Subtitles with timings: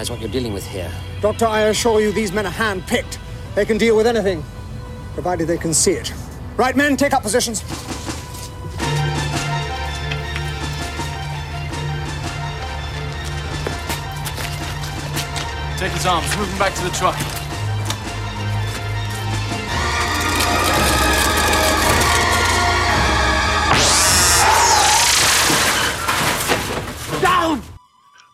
[0.00, 0.90] realize what you're dealing with here.
[1.20, 3.18] Doctor, I assure you these men are hand-picked.
[3.54, 4.42] They can deal with anything,
[5.12, 6.12] provided they can see it.
[6.56, 7.60] Right, men, take up positions.
[15.78, 17.39] Take his arms, move him back to the truck.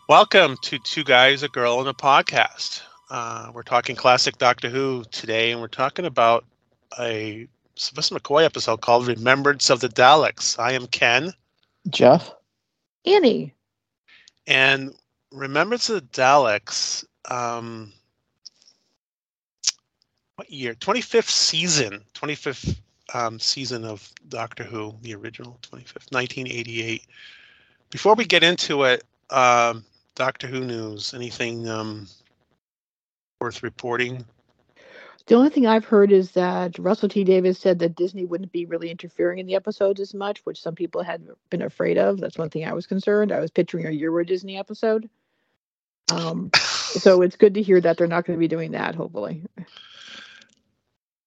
[0.07, 2.81] Welcome to Two Guys, a Girl, and a Podcast.
[3.09, 6.45] Uh, we're talking classic Doctor Who today, and we're talking about
[6.97, 10.57] a Sylvester McCoy episode called Remembrance of the Daleks.
[10.59, 11.33] I am Ken,
[11.89, 12.33] Jeff?
[13.05, 13.53] Annie.
[14.47, 14.93] and
[15.33, 17.03] Remembrance of the Daleks.
[17.29, 17.91] Um,
[20.37, 20.73] what year?
[20.75, 22.01] 25th season.
[22.13, 22.77] 25th
[23.13, 27.03] um, season of Doctor Who, the original 25th, 1988.
[27.89, 29.83] Before we get into it, um,
[30.17, 31.13] Doctor Who news.
[31.13, 32.07] Anything um,
[33.39, 34.25] worth reporting?
[35.27, 38.65] The only thing I've heard is that Russell T Davies said that Disney wouldn't be
[38.65, 42.19] really interfering in the episodes as much, which some people had been afraid of.
[42.19, 43.31] That's one thing I was concerned.
[43.31, 45.07] I was picturing a Euro Disney episode.
[46.11, 48.95] Um, so it's good to hear that they're not going to be doing that.
[48.95, 49.43] Hopefully,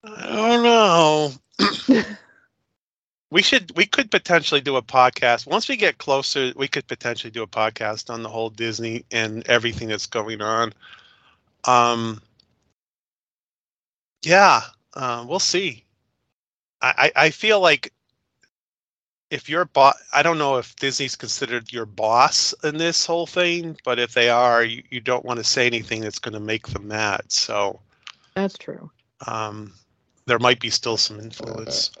[0.03, 1.31] I don't know.
[3.31, 3.75] we should.
[3.75, 6.51] We could potentially do a podcast once we get closer.
[6.55, 10.73] We could potentially do a podcast on the whole Disney and everything that's going on.
[11.65, 12.21] Um.
[14.23, 14.61] Yeah,
[14.93, 15.85] uh, we'll see.
[16.81, 17.93] I, I I feel like
[19.31, 23.77] if you're boss, I don't know if Disney's considered your boss in this whole thing,
[23.85, 26.67] but if they are, you, you don't want to say anything that's going to make
[26.67, 27.31] them mad.
[27.31, 27.79] So
[28.35, 28.91] that's true.
[29.25, 29.71] um,
[30.25, 31.91] there might be still some influence.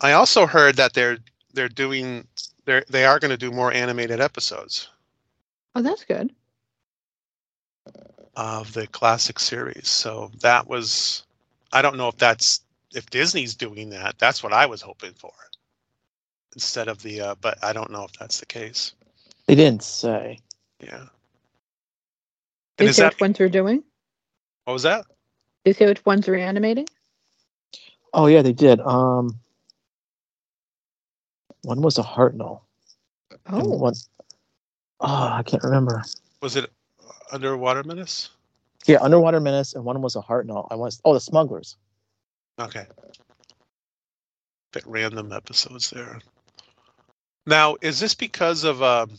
[0.00, 1.18] I also heard that they're
[1.54, 2.26] they're doing
[2.66, 4.88] they're they are going to do more animated episodes
[5.74, 6.34] Oh, that's good.
[8.36, 9.88] of the classic series.
[9.88, 11.24] So that was
[11.72, 12.62] I don't know if that's
[12.94, 14.18] if Disney's doing that.
[14.18, 15.32] That's what I was hoping for
[16.54, 18.94] instead of the uh, but I don't know if that's the case.
[19.46, 20.40] They didn't say.
[20.80, 21.06] Yeah.
[22.78, 23.84] Did And they is say that which ones they're doing?
[24.64, 25.06] what was that?
[25.64, 26.86] Did they say which ones they're animating?
[28.12, 28.80] Oh yeah, they did.
[28.80, 29.38] Um
[31.62, 32.60] one was a Hartnell.
[33.46, 33.94] and Oh, one
[35.00, 36.02] oh, I can't remember.
[36.40, 36.70] Was it
[37.32, 38.30] Underwater Menace?
[38.86, 40.66] Yeah, Underwater Menace and one was a Hartnell.
[40.70, 41.76] I was oh the smugglers.
[42.58, 42.86] Okay.
[44.72, 46.20] Bit random episodes there.
[47.46, 49.10] Now, is this because of um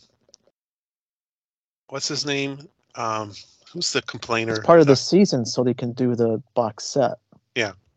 [1.90, 2.68] what's his name?
[2.96, 3.34] Um
[3.72, 4.56] who's the complainer?
[4.56, 7.18] It's part of the season so they can do the box set.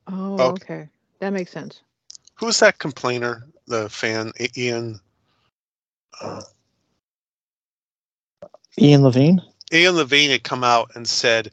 [0.09, 0.53] Oh, Okay.
[0.54, 0.88] okay.
[1.20, 1.82] That makes sense.
[2.37, 3.44] Who's that complainer?
[3.66, 5.00] The fan Ian
[6.20, 6.42] uh,
[8.81, 9.42] Ian Levine?
[9.72, 11.53] Ian Levine had come out and said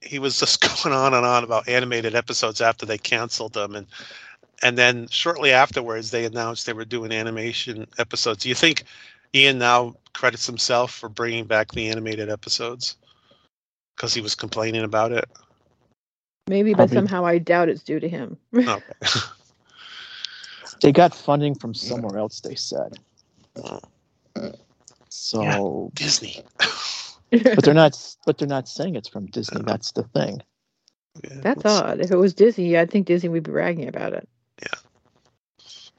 [0.00, 3.86] he was just going on and on about animated episodes after they canceled them and
[4.62, 8.42] and then shortly afterwards they announced they were doing animation episodes.
[8.44, 8.84] Do you think
[9.34, 12.96] Ian now credits himself for bringing back the animated episodes
[13.96, 15.28] because he was complaining about it?
[16.46, 18.36] Maybe, but Probably- somehow I doubt it's due to him.
[18.56, 18.82] Okay.
[20.80, 22.98] They got funding from somewhere else, they said.
[25.08, 26.42] So Disney.
[27.30, 27.96] but they're not
[28.26, 29.62] but they're not saying it's from Disney.
[29.64, 30.42] That's the thing.
[31.22, 32.00] Yeah, That's let's- odd.
[32.00, 34.28] If it was Disney, I think Disney would be bragging about it.
[34.60, 34.78] Yeah.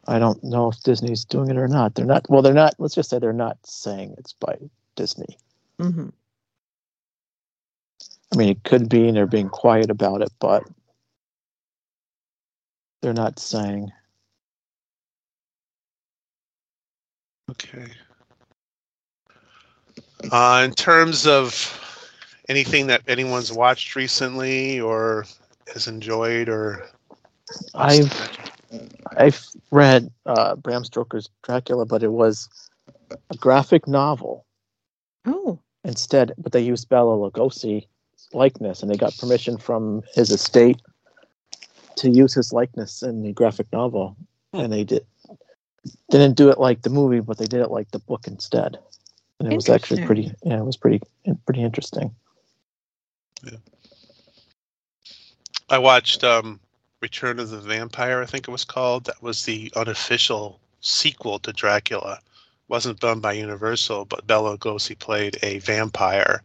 [0.07, 1.95] I don't know if Disney's doing it or not.
[1.95, 4.55] They're not well they're not let's just say they're not saying it's by
[4.95, 5.37] Disney.
[5.79, 6.09] hmm
[8.35, 10.63] I mean, it could be, and they're being quiet about it, but
[13.01, 13.91] they're not saying.
[17.49, 17.87] Okay.
[20.31, 21.79] Uh, in terms of
[22.49, 25.25] anything that anyone's watched recently or
[25.73, 26.85] has enjoyed or
[27.73, 28.37] I've
[29.15, 32.49] I've read uh, Bram Stoker's Dracula, but it was
[33.29, 34.45] a graphic novel
[35.25, 36.33] Oh, instead.
[36.37, 37.87] But they used Bela Lugosi
[38.35, 40.81] likeness, and they got permission from his estate
[41.97, 44.15] to use his likeness in the graphic novel,
[44.53, 45.05] and they did
[46.09, 48.77] didn't do it like the movie, but they did it like the book instead.
[49.39, 50.31] And it was actually pretty.
[50.43, 51.01] Yeah, it was pretty
[51.45, 52.15] pretty interesting.
[53.43, 53.57] Yeah.
[55.69, 56.59] I watched um,
[57.01, 59.05] Return of the Vampire, I think it was called.
[59.05, 62.19] That was the unofficial sequel to Dracula.
[62.67, 66.41] wasn't done by Universal, but Bela Lugosi played a vampire,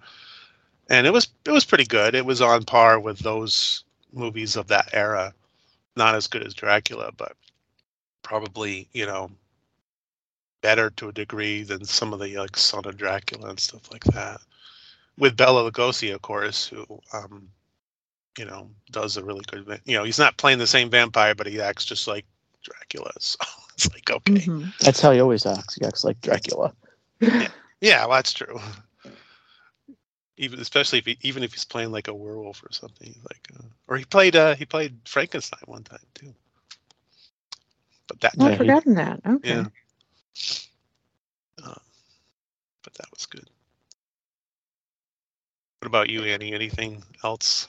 [0.91, 2.15] and it was it was pretty good.
[2.15, 5.33] It was on par with those movies of that era.
[5.97, 7.37] Not as good as Dracula, but
[8.23, 9.31] probably you know
[10.63, 14.05] better to a degree than some of the like Son of Dracula and stuff like
[14.05, 14.41] that.
[15.17, 17.49] with Bela Lugosi, of course, who um,
[18.39, 19.81] you know does a really good.
[19.85, 22.27] You know, he's not playing the same vampire, but he acts just like
[22.63, 23.13] Dracula.
[23.21, 23.39] So
[23.75, 24.77] it's like okay, Mhm.
[24.81, 25.75] That's how he always acts.
[25.77, 26.75] He acts like Dracula.
[27.81, 28.61] yeah, well, that's true.
[30.41, 33.67] Even especially if he, even if he's playing like a werewolf or something, like uh,
[33.89, 36.35] or he played uh he played Frankenstein one time too.
[38.09, 39.21] But that I've he- forgotten that.
[39.27, 39.51] Okay.
[39.51, 39.67] yeah.
[41.63, 41.75] Uh,
[42.83, 43.49] but that was good.
[45.81, 46.55] What about you, Annie?
[46.55, 47.69] Anything else?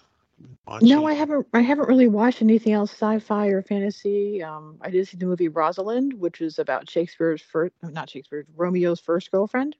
[0.65, 0.87] Watching?
[0.87, 1.47] No, I haven't.
[1.53, 4.41] I haven't really watched anything else sci-fi or fantasy.
[4.41, 9.01] Um, I did see the movie Rosaline, which is about Shakespeare's first, not shakespeare's Romeo's
[9.01, 9.75] first girlfriend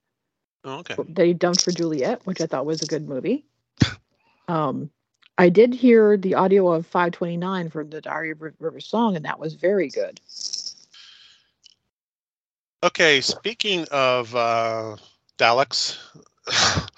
[0.64, 0.96] Oh, okay.
[1.26, 3.46] he dumped for Juliet, which I thought was a good movie.
[4.48, 4.92] Um,
[5.38, 9.26] I did hear the audio of 529 from the Diary of Riv- River Song, and
[9.26, 10.20] that was very good.
[12.84, 14.98] Okay, speaking of uh,
[15.38, 15.98] Daleks,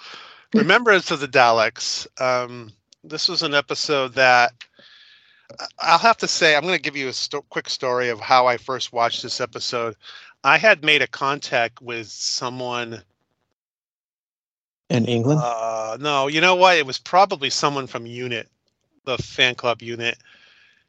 [0.54, 2.06] Remembrance of the Daleks.
[2.20, 2.72] Um,
[3.02, 4.52] this was an episode that
[5.78, 8.56] I'll have to say, I'm going to give you a quick story of how I
[8.56, 9.96] first watched this episode.
[10.42, 13.02] I had made a contact with someone.
[14.94, 15.40] In England?
[15.42, 16.76] Uh, no, you know what?
[16.76, 18.48] It was probably someone from Unit,
[19.04, 20.18] the fan club Unit,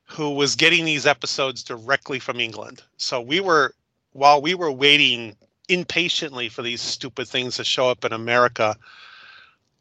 [0.03, 2.83] who was getting these episodes directly from England.
[2.97, 3.73] So we were,
[4.13, 5.35] while we were waiting
[5.69, 8.75] impatiently for these stupid things to show up in America,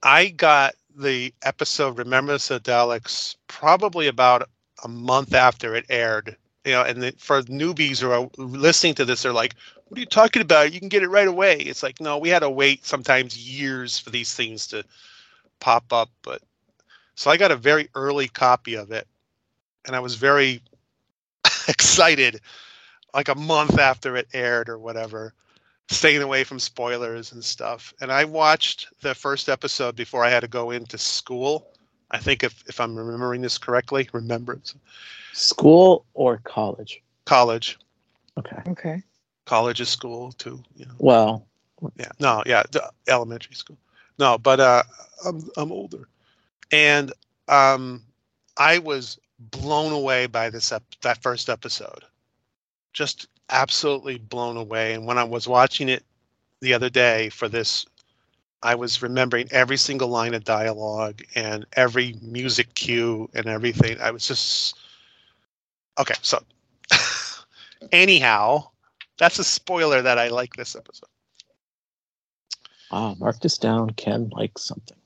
[0.03, 4.49] I got the episode Remembrance of Daleks probably about
[4.85, 6.37] a month after it aired.
[6.65, 9.55] You know, and the, for newbies who are listening to this, they're like,
[9.87, 10.73] "What are you talking about?
[10.73, 13.99] You can get it right away." It's like, no, we had to wait sometimes years
[13.99, 14.85] for these things to
[15.61, 16.11] pop up.
[16.23, 16.43] But
[17.17, 19.07] so I got a very early copy of it,
[19.87, 20.63] and I was very
[21.69, 22.41] excited,
[23.15, 25.35] like a month after it aired or whatever,
[25.89, 27.93] staying away from spoilers and stuff.
[28.01, 31.74] And I watched the first episode before I had to go into school.
[32.15, 34.75] I think if if I'm remembering this correctly, remembrance
[35.33, 37.03] School or college?
[37.27, 37.79] college,
[38.39, 38.63] Okay.
[38.69, 39.03] Okay.
[39.47, 40.63] college is school too.
[40.77, 40.95] You know.
[40.99, 41.47] Well,
[41.99, 42.13] Yeah.
[42.21, 42.43] No.
[42.47, 42.63] Yeah.
[42.71, 43.79] The elementary school.
[44.19, 44.83] No, but uh,
[45.27, 46.09] I'm I'm older,
[46.71, 47.13] and
[47.49, 48.03] um,
[48.57, 52.05] I was blown away by this ep- that first episode,
[52.93, 54.95] just absolutely blown away.
[54.95, 56.05] And when I was watching it
[56.61, 57.87] the other day for this,
[58.65, 64.01] I was remembering every single line of dialogue and every music cue and everything.
[64.01, 64.79] I was just
[65.99, 66.15] okay.
[66.23, 66.43] So,
[67.93, 68.71] anyhow,
[69.19, 71.11] that's a spoiler that I like this episode.
[72.91, 73.91] ah, mark this down.
[73.91, 74.97] Ken likes something.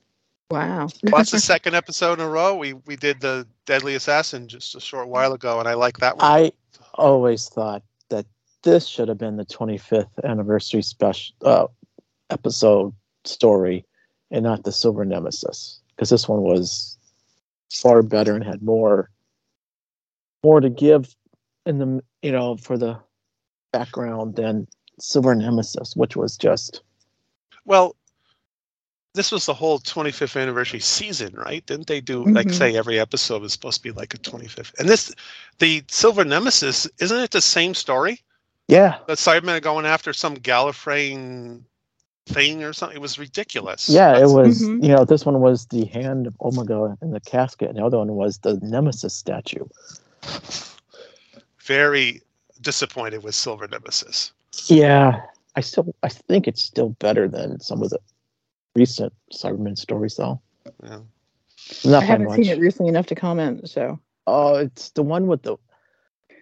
[0.49, 0.87] Wow.
[1.03, 2.55] Well, that's the second episode in a row.
[2.55, 6.15] We we did the Deadly Assassin just a short while ago, and I like that
[6.15, 6.25] one.
[6.25, 6.53] I
[6.93, 8.25] always thought that
[8.63, 11.67] this should have been the 25th anniversary special uh,
[12.29, 12.93] episode
[13.29, 13.85] story
[14.31, 16.97] and not the Silver Nemesis because this one was
[17.71, 19.09] far better and had more
[20.43, 21.15] more to give
[21.65, 22.97] in the you know for the
[23.71, 24.67] background than
[24.99, 26.81] Silver Nemesis, which was just
[27.65, 27.95] well,
[29.13, 31.65] this was the whole 25th anniversary season, right?
[31.65, 32.53] Didn't they do like Mhm.
[32.53, 34.73] say every episode was supposed to be like a 25th?
[34.79, 35.13] And this,
[35.59, 38.21] the Silver Nemesis, isn't it the same story?
[38.67, 41.63] yeah The Cybermen are going after some Gallifreyan
[42.29, 42.95] thing or something.
[42.97, 43.89] It was ridiculous.
[43.89, 44.83] yeah it That's- was Mhm.
[44.83, 47.97] you know this one was the hand of Omega in the casket and the other
[47.97, 49.65] one was the Nemesis statue.
[51.61, 52.21] very
[52.61, 54.31] disappointed with Silver Nemesis.
[54.67, 55.21] Yeah,
[55.55, 57.99] I still I think it's still better than some of the
[58.75, 60.39] recent Cyberman stories, though.
[60.83, 60.99] Yeah.
[61.85, 62.35] Not I haven't much.
[62.37, 63.69] seen it recently enough to comment.
[63.69, 65.57] So Oh, it's the one with the.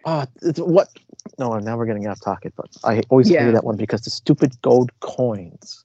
[0.08, 0.88] Ah, it's what?
[1.38, 3.40] No, now we're getting off topic, but I always Yeah.
[3.42, 5.84] hated that one because the stupid gold coins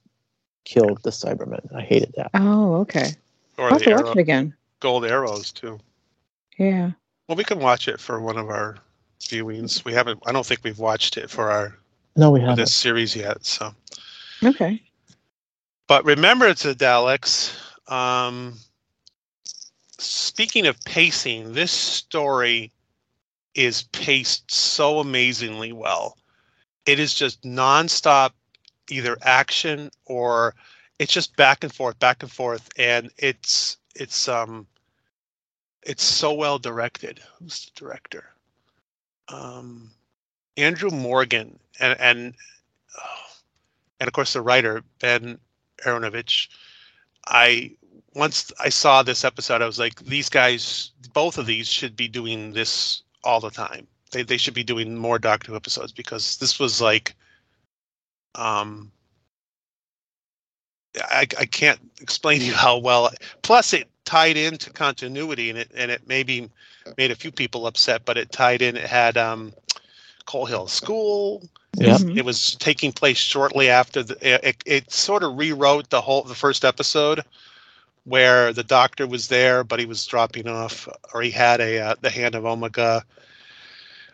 [0.63, 1.59] killed the Cybermen.
[1.75, 2.31] I hated that.
[2.33, 3.15] oh, okay.
[3.57, 4.55] Or I'll have the to watch it again.
[4.79, 5.77] gold arrows too.
[6.57, 6.91] Yeah.
[7.27, 8.77] Well, we can watch it for one of our
[9.19, 9.83] viewings.
[9.83, 10.23] We haven't.
[10.25, 11.77] I don't think we've watched it for our
[12.15, 12.55] No, we haven't.
[12.55, 13.45] this series yet.
[13.45, 13.75] So,
[14.45, 14.81] Okay.
[15.87, 17.51] but remember, it's the Daleks.
[17.91, 18.57] Um,
[19.99, 22.71] speaking of pacing, this story
[23.55, 26.17] is paced so amazingly well.
[26.85, 28.31] It is just nonstop,
[28.89, 30.55] either action or
[30.99, 34.67] it's just back and forth, back and forth, and it's it's um
[35.81, 37.19] it's so well directed.
[37.39, 38.25] Who's the director?
[39.29, 39.91] Um,
[40.57, 42.33] Andrew Morgan and and
[42.97, 43.25] oh,
[43.99, 45.39] and of course the writer Ben
[45.85, 46.47] Aaronovitch.
[47.27, 47.71] I
[48.15, 52.07] once I saw this episode, I was like, these guys, both of these should be
[52.07, 53.87] doing this all the time.
[54.11, 57.15] They they should be doing more Doctor Who episodes because this was like,
[58.35, 58.91] um,
[60.97, 63.11] I, I can't explain to you how well.
[63.41, 66.49] Plus, it tied into continuity, and it and it maybe
[66.97, 68.77] made a few people upset, but it tied in.
[68.77, 69.53] It had um,
[70.25, 71.43] Coal Hill School.
[71.77, 71.97] Yeah.
[71.97, 72.17] Mhm.
[72.17, 74.47] It was taking place shortly after the.
[74.47, 77.21] It, it sort of rewrote the whole the first episode,
[78.05, 81.95] where the doctor was there, but he was dropping off, or he had a uh,
[82.01, 83.03] the hand of Omega,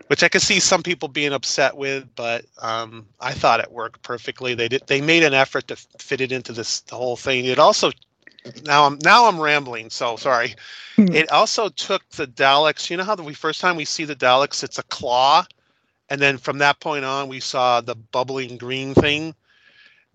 [0.08, 4.02] which I could see some people being upset with, but um, I thought it worked
[4.02, 4.54] perfectly.
[4.54, 4.84] They did.
[4.88, 7.46] They made an effort to fit it into this the whole thing.
[7.46, 7.92] It also.
[8.64, 10.56] Now I'm now I'm rambling, so sorry.
[10.96, 11.14] Hmm.
[11.14, 12.90] It also took the Daleks.
[12.90, 15.46] You know how the we first time we see the Daleks, it's a claw,
[16.10, 19.36] and then from that point on, we saw the bubbling green thing.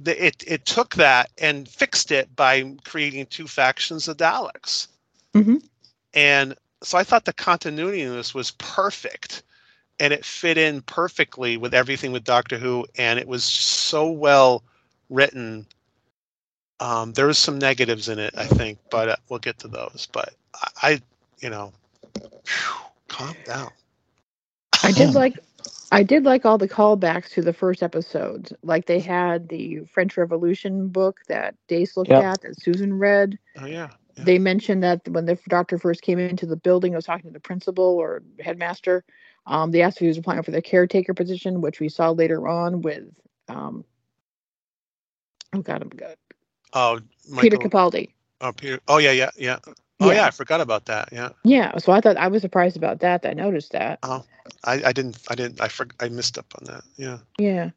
[0.01, 4.89] The, it it took that and fixed it by creating two factions of Daleks.
[5.35, 5.63] Mhm.
[6.15, 9.43] And so I thought the continuity in this was perfect,
[10.01, 14.63] and it fit in perfectly with everything with Doctor Who, and it was so well
[15.11, 15.67] written.
[16.81, 20.09] Um, there was some negatives in it, I think, but uh, we'll get to those.
[20.13, 21.03] But I, I
[21.41, 21.73] you know,
[22.45, 22.75] phew,
[23.09, 23.71] calm down.
[24.83, 25.39] I did like
[25.93, 28.53] I did like all the callbacks to the first episodes.
[28.63, 32.21] Like they had the French Revolution book that Dace looked Yep.
[32.21, 33.39] at that Susan read.
[33.59, 34.25] Oh yeah, Yeah.
[34.25, 37.35] They mentioned that when the doctor first came into the building, I was talking to
[37.35, 39.05] the principal or headmaster.
[39.47, 42.49] Um, they asked if he was applying for the caretaker position, which we saw later
[42.49, 43.05] on with
[43.49, 43.85] um,
[45.55, 46.17] oh god, I'm good.
[46.73, 47.01] Oh,
[47.41, 48.11] Peter Capaldi.
[48.41, 48.81] Oh, Peter.
[48.89, 49.59] Oh yeah, yeah, yeah.
[50.01, 50.17] Oh yeah.
[50.17, 50.27] Yeah.
[50.27, 51.09] I forgot about that.
[51.13, 53.23] Yeah, Yeah, so I thought I was surprised about that.
[53.23, 54.01] that I noticed that.
[54.03, 54.25] Oh,
[54.65, 56.85] I, I didn't, I didn't, I for, I missed up on that.
[56.97, 57.19] Yeah.
[57.39, 57.71] Yeah.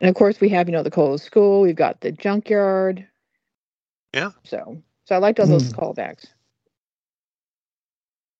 [0.00, 1.60] And of course, we have you know the Coal Hill School.
[1.62, 3.06] We've got the junkyard.
[4.14, 4.30] Yeah.
[4.44, 6.26] So, so I liked all those callbacks.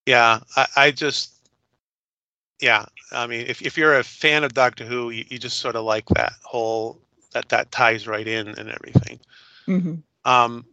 [0.05, 1.33] Yeah, I, I just,
[2.59, 2.85] yeah.
[3.11, 5.85] I mean, if if you're a fan of Doctor Who, you, you just sort of
[5.85, 6.99] like that whole
[7.33, 9.19] that that ties right in and everything.
[9.65, 10.65] hmm Um,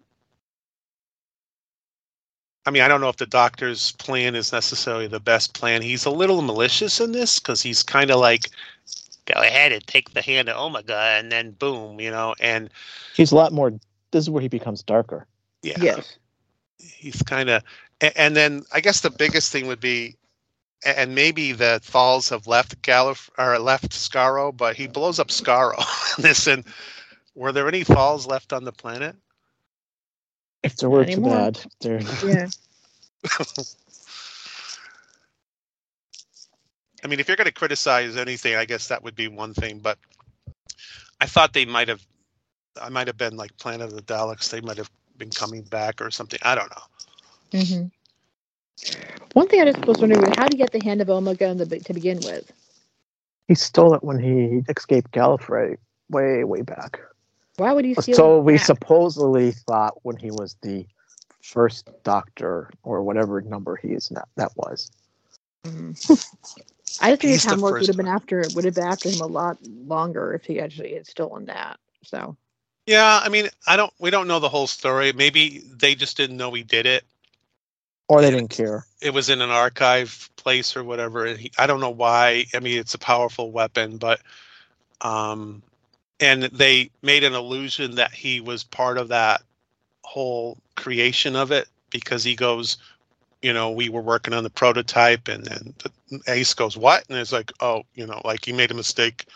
[2.68, 5.80] I mean, I don't know if the Doctor's plan is necessarily the best plan.
[5.80, 8.50] He's a little malicious in this because he's kind of like,
[9.24, 12.68] go ahead and take the hand of oh Omega, and then boom, you know, and
[13.14, 13.72] He's a lot more.
[14.10, 15.26] This is where he becomes darker.
[15.62, 16.18] yeah, Yes.
[16.78, 17.62] he's kind of
[18.00, 20.14] and, then i guess the biggest thing would be
[20.84, 25.74] and maybe the Thals have left Gallif or left Skaro, but he blows up Skaro.
[26.18, 26.64] Listen,
[27.34, 29.16] were there any Thals left on the planet?
[30.62, 32.48] If there were too bad, they're Yeah.
[37.04, 39.78] I mean, if you're going to criticize anything, I guess that would be one thing.
[39.78, 39.98] But
[41.20, 42.04] I thought they might have,
[42.80, 44.50] I might have been like Planet of the Daleks.
[44.50, 46.40] They might have been coming back or something.
[46.42, 47.60] I don't know.
[47.64, 47.86] hmm
[49.34, 51.58] One thing I just was wondering: how did he get the hand of Omega in
[51.58, 52.50] the, to begin with?
[53.48, 55.78] he stole it when he escaped Gallifrey
[56.10, 57.00] way, way back.
[57.58, 58.16] Why would he steal?
[58.16, 58.66] So we back?
[58.66, 60.86] supposedly thought when he was the
[61.42, 64.90] first Doctor or whatever number he is that that was.
[65.66, 65.96] Mhm.
[67.00, 68.84] I just think He's the time work would have been after after would have been
[68.84, 71.78] after him a lot longer if he actually had stolen that.
[72.04, 72.36] So
[72.86, 73.92] Yeah, I mean, I don't.
[73.98, 75.12] We don't know the whole story.
[75.12, 77.04] Maybe they just didn't know he did it.
[78.08, 78.86] Or they didn't care.
[79.00, 81.26] It was in an archive place or whatever.
[81.34, 82.46] He, I don't know why.
[82.54, 84.20] I mean, it's a powerful weapon, but
[85.00, 85.62] um,
[86.20, 89.42] and they made an illusion that he was part of that
[90.04, 92.78] whole creation of it because he goes,
[93.42, 95.74] you know, we were working on the prototype, and then
[96.26, 99.26] Ace goes, "What?" And it's like, oh, you know, like he made a mistake.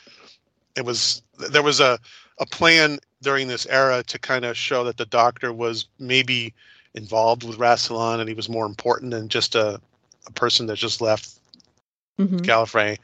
[0.76, 1.98] It was there was a
[2.40, 6.52] a plan during this era to kind of show that the Doctor was maybe
[6.94, 9.80] involved with Rassilon, and he was more important than just a
[10.26, 11.38] a person that just left
[12.19, 12.40] mhm.
[12.40, 12.99] Gallifrey.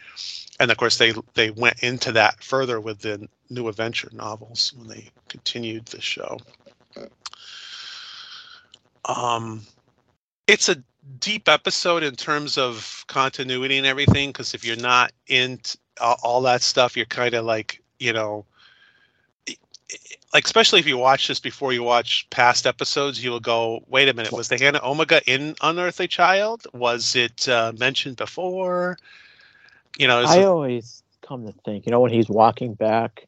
[0.61, 4.88] And of course, they they went into that further with the New Adventure novels when
[4.88, 6.38] they continued the show.
[9.05, 9.62] Um,
[10.47, 10.83] it's a
[11.21, 14.31] deep episode in terms of continuity and everything.
[14.31, 18.45] Because if you're not into all, all that stuff, you're kind of like you know,
[20.35, 24.09] like especially if you watch this before you watch past episodes, you will go, "Wait
[24.09, 26.66] a minute, was the hand of Omega in Unearthly Child?
[26.75, 28.99] Was it uh, mentioned before?"
[29.99, 33.26] You know, I always come to think, you know, when he's walking back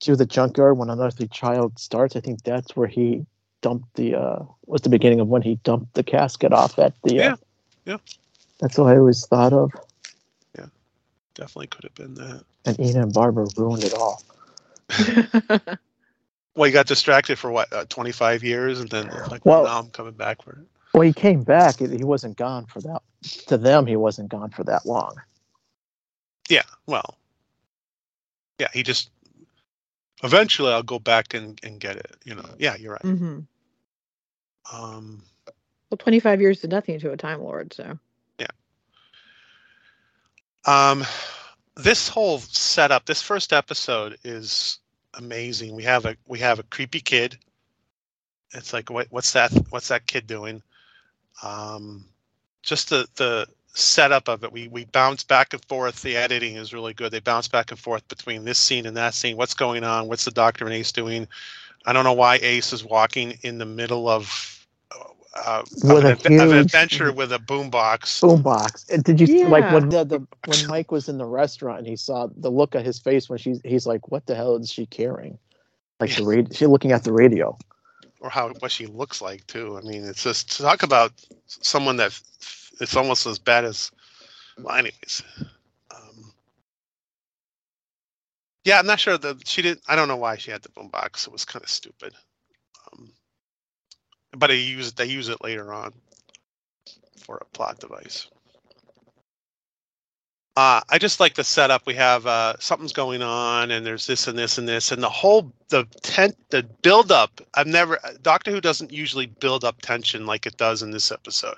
[0.00, 3.24] to the junkyard when Unearthly Child starts, I think that's where he
[3.62, 7.20] dumped the uh was the beginning of when he dumped the casket off at the
[7.20, 7.36] uh, Yeah,
[7.84, 7.96] yeah.
[8.60, 9.72] That's what I always thought of.
[10.58, 10.66] Yeah,
[11.34, 12.44] definitely could have been that.
[12.66, 14.20] And Ian and Barbara ruined it all.
[16.54, 19.88] Well, you got distracted for what, uh, 25 years, and then like, Well- now I'm
[19.90, 20.66] coming back for it.
[20.92, 21.78] Well, he came back.
[21.78, 23.00] He he wasn't gone for that.
[23.46, 25.14] To them, he wasn't gone for that long.
[26.50, 27.16] Yeah, well,
[28.58, 29.08] yeah, he just
[30.22, 32.16] eventually I'll go back and, and get it.
[32.26, 33.02] You know, yeah, you're right.
[33.02, 33.38] Mm-hmm.
[34.76, 35.22] Um,
[35.88, 37.98] Well, 25 years is nothing to a Time Lord, so.
[38.38, 38.46] Yeah.
[40.66, 41.06] Um,
[41.76, 44.78] this whole setup, this first episode is
[45.14, 45.74] amazing.
[45.74, 47.38] We have a we have a creepy kid.
[48.54, 50.62] It's like what what's that what's that kid doing?
[51.42, 52.04] Um,
[52.62, 54.52] just the the setup of it.
[54.52, 56.02] We we bounce back and forth.
[56.02, 57.12] The editing is really good.
[57.12, 59.36] They bounce back and forth between this scene and that scene.
[59.36, 60.08] What's going on?
[60.08, 61.26] What's the Doctor and Ace doing?
[61.86, 64.58] I don't know why Ace is walking in the middle of.
[65.34, 68.20] Uh, With an, a adve- of an huge- adventure with a boombox.
[68.20, 68.90] boombox.
[68.92, 71.86] And Did you see like when the, the when Mike was in the restaurant and
[71.86, 74.70] he saw the look at his face when she's he's like, what the hell is
[74.70, 75.38] she carrying?
[76.00, 77.56] Like the radio, she looking at the radio.
[78.20, 79.78] or how what she looks like too.
[79.78, 81.12] I mean, it's just to talk about
[81.46, 82.18] someone that
[82.80, 83.90] it's almost as bad as.
[84.58, 85.22] Well, anyways,
[85.94, 86.32] um,
[88.64, 89.80] yeah, I'm not sure that she didn't.
[89.88, 91.26] I don't know why she had the boombox.
[91.26, 92.12] It was kind of stupid.
[94.36, 94.92] But they use.
[94.92, 95.92] They use it later on
[97.18, 98.28] for a plot device.
[100.54, 101.86] Uh, I just like the setup.
[101.86, 105.08] We have uh, something's going on, and there's this and this and this, and the
[105.08, 107.40] whole the tent, the build up.
[107.54, 111.56] I've never Doctor Who doesn't usually build up tension like it does in this episode.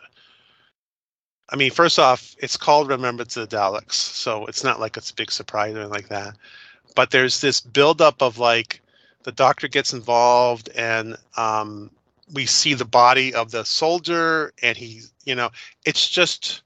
[1.51, 5.11] I mean, first off, it's called Remembrance of the Daleks, so it's not like it's
[5.11, 6.37] a big surprise or anything like that.
[6.95, 8.81] But there's this build up of like
[9.25, 11.91] the Doctor gets involved, and um,
[12.33, 15.51] we see the body of the soldier, and he, you know,
[15.85, 16.63] it's just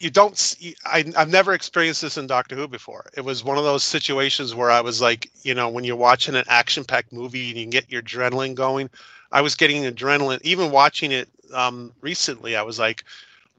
[0.00, 3.10] you don't I, i've never experienced this in doctor who before.
[3.16, 6.34] It was one of those situations where i was like you know when you're watching
[6.36, 8.90] an action packed movie and you get your adrenaline going
[9.32, 10.40] i was getting adrenaline.
[10.42, 13.04] Even watching it um, recently i was like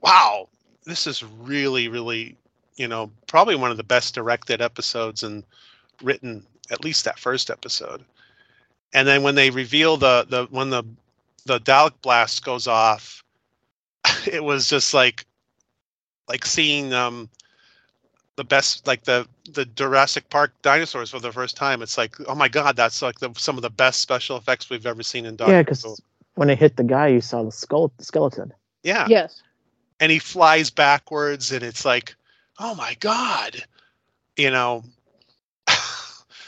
[0.02, 0.48] wow
[0.86, 2.38] this is really really
[2.78, 5.44] you know probably one of the best directed episodes and
[6.02, 8.04] written at least that first episode
[8.94, 10.84] and then when they reveal the the when the
[11.46, 13.24] the dalek blast goes off
[14.32, 15.26] it was just like
[16.28, 17.30] like seeing um
[18.40, 21.82] the best like the the Jurassic Park dinosaurs for the first time.
[21.82, 24.86] It's like, oh my god, that's like the, some of the best special effects we've
[24.86, 26.02] ever seen in Doctor yeah, because
[26.36, 28.54] when it hit the guy, you saw the skull skeleton.
[28.82, 29.08] Yeah.
[29.10, 29.44] Yes.
[30.00, 32.16] And he flies backwards and it's like,
[32.60, 33.62] oh my god.
[34.38, 34.84] You know.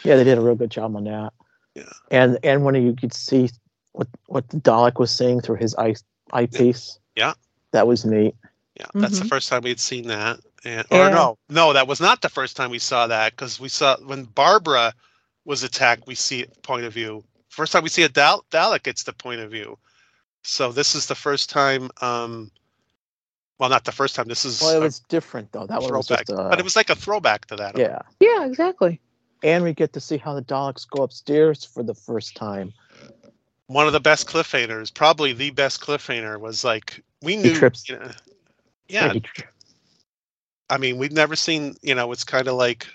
[0.03, 1.31] Yeah, they did a real good job on that.
[1.75, 1.83] Yeah.
[2.09, 3.49] And and when you could see
[3.93, 5.95] what what the Dalek was saying through his eye
[6.33, 6.99] eyepiece.
[7.15, 7.33] Yeah.
[7.71, 8.35] That was neat.
[8.79, 9.29] Yeah, that's the Mhm.
[9.29, 10.39] first time we'd seen that.
[10.63, 13.59] And, or And- no, no, that was not the first time we saw that because
[13.59, 14.93] we saw when Barbara
[15.45, 17.23] was attacked, we see it point of view.
[17.49, 19.77] First time we see a Dal- Dalek, it's the point of view.
[20.43, 21.89] So this is the first time.
[22.01, 22.51] Um,
[23.59, 24.27] well, not the first time.
[24.27, 25.67] This is Well, it was different though.
[25.67, 27.77] That was throwback, just uh, but it was like a throwback to that.
[27.77, 27.99] yeah.
[28.19, 28.99] Yeah, exactly.
[29.43, 32.73] And we get to see how the Daleks go upstairs for the first time.
[33.67, 37.55] One of the best cliffhangers, probably the best cliffhanger, was like we knew.
[37.55, 38.11] trips- You know,
[38.87, 39.13] yeah,
[40.69, 42.87] I mean, we've never seen, you know, it's kind of like,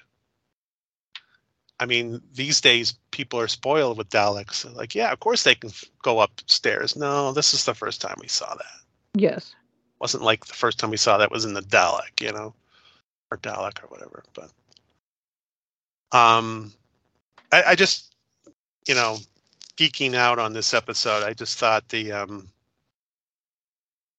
[1.80, 4.64] I mean, these days people are spoiled with Daleks.
[4.74, 6.96] Like, yeah, of course they can f- go upstairs.
[6.96, 8.80] No, this is the first time we saw that.
[9.14, 9.54] Yes.
[10.00, 12.54] Wasn't like the first time we saw that was in the Dalek, you know,
[13.30, 14.22] or Dalek or whatever.
[14.34, 14.50] But,
[16.12, 16.72] um,
[17.52, 18.14] I, I just,
[18.86, 19.18] you know,
[19.76, 21.22] geeking out on this episode.
[21.22, 22.48] I just thought the, um,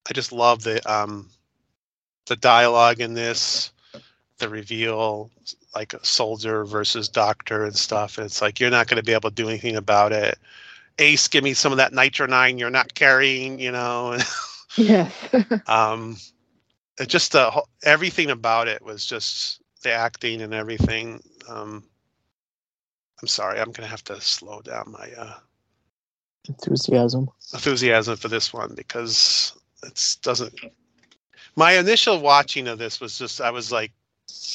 [0.09, 1.29] I just love the, um,
[2.27, 3.71] the dialogue in this,
[4.39, 5.29] the reveal,
[5.75, 8.17] like a soldier versus doctor and stuff.
[8.17, 10.37] And it's like you're not going to be able to do anything about it.
[10.99, 14.17] Ace, give me some of that nitro nine you're not carrying, you know.
[14.75, 15.11] Yes.
[15.67, 16.17] um,
[16.99, 21.21] it just the whole- everything about it was just the acting and everything.
[21.47, 21.83] Um,
[23.21, 25.37] I'm sorry, I'm gonna have to slow down my uh,
[26.47, 27.29] enthusiasm.
[27.53, 30.53] enthusiasm for this one because it doesn't.
[31.55, 33.91] My initial watching of this was just I was like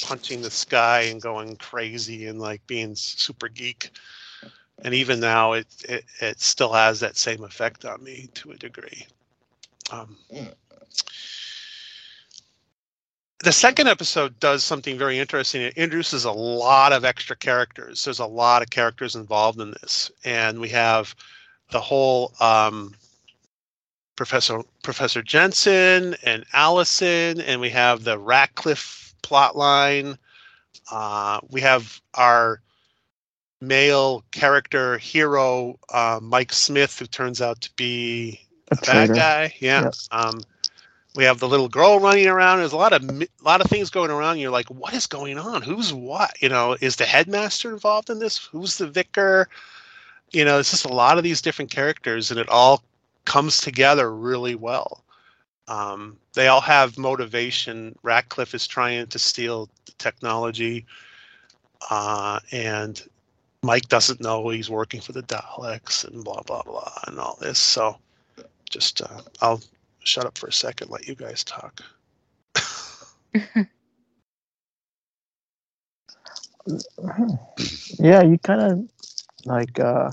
[0.03, 3.91] punching the sky and going crazy and like being super geek,
[4.83, 8.55] and even now it it, it still has that same effect on me to a
[8.55, 9.05] degree.
[9.91, 10.17] Um,
[13.43, 15.61] the second episode does something very interesting.
[15.61, 18.03] It introduces a lot of extra characters.
[18.03, 21.13] There's a lot of characters involved in this, and we have
[21.69, 22.95] the whole um,
[24.15, 30.17] Professor Professor Jensen and Allison, and we have the Ratcliffe plot line.
[30.89, 32.61] Uh, we have our
[33.59, 38.39] male character hero uh, Mike Smith, who turns out to be
[38.71, 39.53] A a bad guy.
[39.59, 39.83] Yeah.
[39.83, 40.07] Yes.
[40.11, 40.39] Um,
[41.15, 42.59] we have the little girl running around.
[42.59, 44.39] There's a lot of a lot of things going around.
[44.39, 45.61] You're like, what is going on?
[45.61, 46.41] Who's what?
[46.41, 48.37] You know, is the headmaster involved in this?
[48.37, 49.47] Who's the vicar?
[50.31, 52.83] You know, it's just a lot of these different characters, and it all
[53.25, 55.03] comes together really well.
[55.67, 57.95] Um, they all have motivation.
[58.01, 60.85] Ratcliffe is trying to steal the technology,
[61.91, 63.07] uh, and
[63.61, 67.59] Mike doesn't know he's working for the Daleks, and blah blah blah, and all this.
[67.59, 67.97] So,
[68.67, 69.61] just uh, I'll
[70.03, 71.81] shut up for a second, let you guys talk.
[77.99, 78.89] Yeah, you kind of
[79.45, 80.11] like uh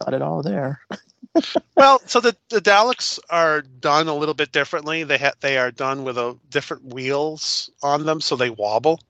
[0.00, 0.80] got it all there.
[1.76, 5.04] well, so the, the Daleks are done a little bit differently.
[5.04, 9.00] They ha- they are done with a different wheels on them, so they wobble.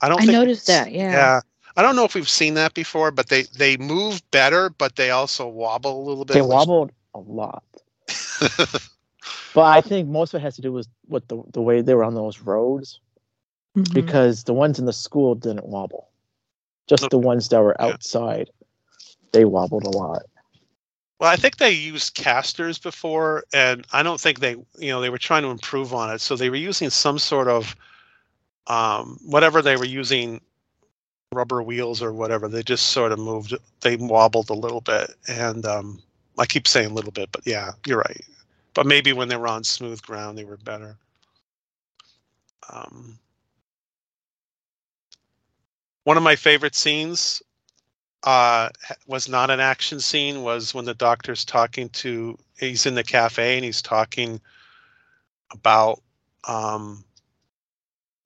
[0.00, 0.20] I don't.
[0.20, 1.12] I think noticed that, yeah.
[1.12, 1.40] Yeah.
[1.76, 5.10] I don't know if we've seen that before, but they they move better, but they
[5.10, 6.34] also wobble a little bit.
[6.34, 7.62] They which- wobbled a lot.
[9.52, 11.94] But I think most of it has to do with with the the way they
[11.94, 13.00] were on those roads
[13.76, 13.92] Mhm.
[13.94, 16.08] because the ones in the school didn't wobble.
[16.88, 17.10] Just Nope.
[17.10, 17.86] the ones that were Yeah.
[17.86, 18.50] outside,
[19.32, 20.22] they wobbled a lot.
[21.20, 25.10] Well, I think they used casters before, and I don't think they, you know, they
[25.10, 26.20] were trying to improve on it.
[26.20, 27.76] So they were using some sort of,
[28.66, 30.40] um, whatever they were using,
[31.32, 32.48] rubber wheels or whatever.
[32.48, 33.54] They just sort of moved.
[33.80, 36.02] They wobbled a little bit, and um,
[36.38, 38.20] I keep saying a little bit, but yeah, you're right.
[38.74, 40.96] But maybe when they were on smooth ground, they were better.
[42.72, 43.18] Um,
[46.04, 47.42] one of my favorite scenes
[48.24, 48.68] uh
[49.06, 53.56] was not an action scene was when the doctor's talking to he's in the cafe
[53.56, 54.40] and he's talking
[55.52, 56.02] about
[56.48, 57.04] um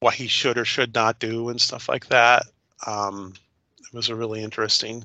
[0.00, 2.44] what he should or should not do and stuff like that
[2.86, 3.34] um
[3.80, 5.04] it was a really interesting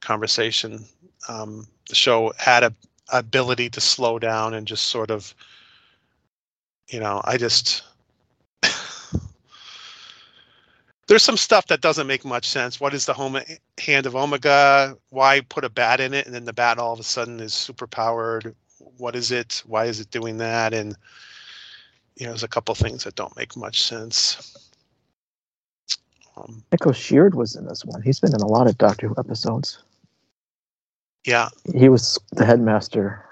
[0.00, 0.82] conversation
[1.28, 2.72] um the show had a
[3.12, 5.34] ability to slow down and just sort of
[6.88, 7.82] you know i just
[11.12, 12.80] there's some stuff that doesn't make much sense.
[12.80, 13.38] What is the home
[13.78, 14.96] hand of Omega?
[15.10, 17.52] Why put a bat in it and then the bat all of a sudden is
[17.52, 18.54] super powered?
[18.96, 19.62] What is it?
[19.66, 20.72] Why is it doing that?
[20.72, 20.96] And
[22.16, 24.56] you know, there's a couple things that don't make much sense.
[26.36, 28.00] Um, Michael Sheard was in this one.
[28.02, 29.82] He's been in a lot of Doctor Who episodes.
[31.24, 33.24] Yeah, He was the headmaster.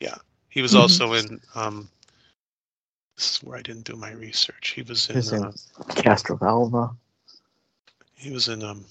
[0.00, 0.16] Yeah.
[0.48, 0.78] He was Mhm.
[0.80, 1.40] also in.
[1.54, 1.88] Um,
[3.16, 4.70] this is where I didn't do my research.
[4.70, 5.38] He was He was in.
[5.38, 5.52] in Uh,
[5.94, 6.96] Castrovalva.
[8.14, 8.84] he was in um,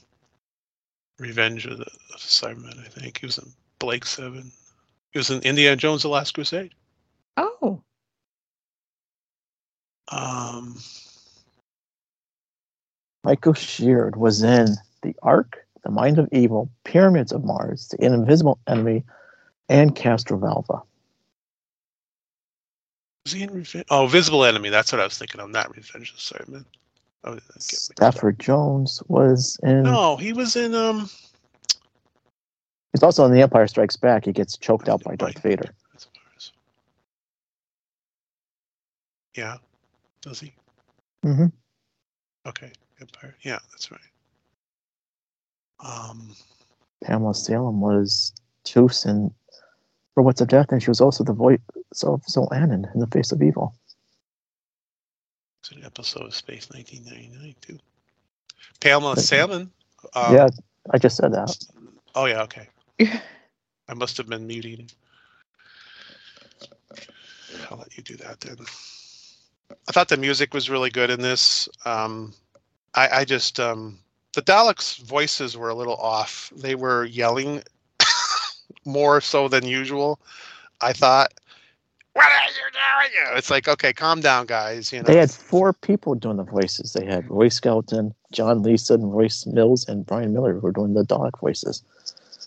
[1.19, 2.80] Revenge of the of Cybermen.
[2.86, 4.51] I think he was in Blake Seven.
[5.12, 6.73] He was in Indiana Jones: The Last Crusade.
[7.38, 7.82] Oh,
[10.10, 10.77] Um,
[13.23, 18.59] Michael Sheard was in The Ark, The Mind of Evil, Pyramids of Mars, The Invisible
[18.67, 19.03] Enemy,
[19.69, 20.83] and Castrovalva.
[23.25, 23.85] Was he in Revenge?
[23.89, 24.69] Oh, Visible Enemy.
[24.69, 25.49] That's what I was thinking of.
[25.49, 26.65] Not Revenge of the Cybermen.
[27.23, 27.97] Oh, I get mixed up.
[27.97, 29.83] Stafford Jones was in.
[29.83, 30.73] No, he was in.
[30.73, 31.09] Um.
[32.93, 34.25] He's also in The Empire Strikes Back.
[34.25, 35.73] He gets choked out by Darth Vader.
[39.35, 39.57] Yeah.
[40.21, 40.53] Does he?
[41.25, 41.47] Mm-hmm.
[42.45, 42.71] Okay.
[42.99, 43.35] Empire.
[43.41, 44.01] Yeah, that's right.
[45.85, 46.35] Um.
[47.03, 48.31] Pamela Salem was
[48.63, 49.33] Toos in
[50.15, 51.59] Robots of Death, and she was also the voice
[52.03, 53.73] of Xoanon in The Face of Evil.
[55.61, 57.79] It's an episode of Space 1999 too.
[58.79, 59.71] Pamela Salmon.
[60.15, 60.47] Um, yeah,
[60.91, 61.57] I just said that.
[62.15, 62.43] Oh yeah.
[62.43, 62.67] Okay.
[63.87, 64.89] I must have been muting.
[67.69, 68.57] I'll let you do that then.
[69.87, 71.69] I thought the music was really good in this.
[71.85, 72.33] Um,
[72.93, 73.99] I, I just um,
[74.33, 76.51] the Daleks' voices were a little off.
[76.55, 77.63] They were yelling
[78.85, 80.19] more so than usual.
[80.81, 81.33] I thought,
[82.13, 84.91] "What are you doing?" It's like, okay, calm down, guys.
[84.91, 86.93] You know, They had four people doing the voices.
[86.93, 91.03] They had Roy Skelton, John Leeson, Royce Mills, and Brian Miller who were doing the
[91.03, 91.83] Dalek voices.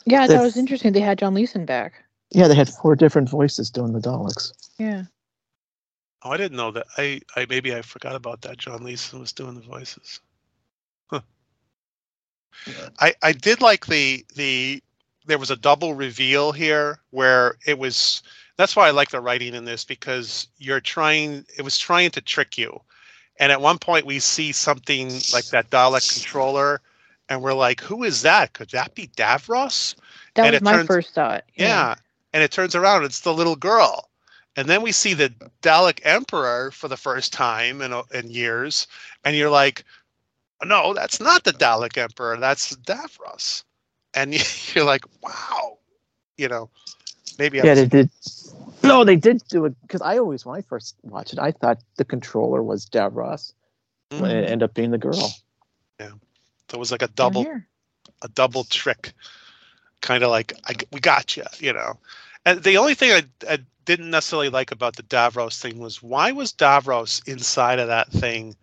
[0.06, 0.92] yeah, I They- thought it was interesting.
[0.92, 2.02] They had John Leeson back.
[2.30, 4.52] Yeah, they had four different voices doing the Daleks.
[4.78, 5.04] Yeah.
[6.22, 6.86] Oh, I didn't know that.
[6.96, 8.56] I, I maybe I forgot about that.
[8.56, 10.20] John Leeson was doing the voices.
[12.66, 12.90] Huh.
[13.00, 14.82] I I did like the the
[15.26, 18.22] there was a double reveal here where it was
[18.56, 22.20] that's why I like the writing in this because you're trying it was trying to
[22.20, 22.80] trick you.
[23.40, 26.80] And at one point we see something like that Dalek controller
[27.28, 28.52] and we're like, who is that?
[28.52, 29.94] Could that be Davros?
[30.34, 31.44] That And was it my turns- first thought.
[31.54, 31.94] Yeah.
[32.32, 34.08] And it turns around, it's the little girl.
[34.56, 38.86] And then we see the Dalek Emperor for the first time in, in years.
[39.24, 39.84] And you're like,
[40.64, 42.36] no, that's not the Dalek Emperor.
[42.38, 43.64] That's Davros.
[44.14, 44.34] And
[44.74, 45.78] you're like, wow.
[46.36, 46.70] You know,
[47.38, 48.10] Maybe I Yeah, they did.
[48.82, 51.78] No, they did do it because I always, when I first watched it, I thought
[51.96, 53.52] the controller was Davros,
[54.10, 54.20] Mm.
[54.22, 55.32] and it ended up being the girl.
[56.00, 56.10] Yeah,
[56.68, 57.46] so it was like a double
[58.22, 59.12] a double trick,
[60.00, 61.98] kind of like I, we got you, you know.
[62.44, 63.22] And the only thing I,
[63.54, 68.10] I didn't necessarily like about the Davros thing was why was Davros inside of that
[68.10, 68.54] thing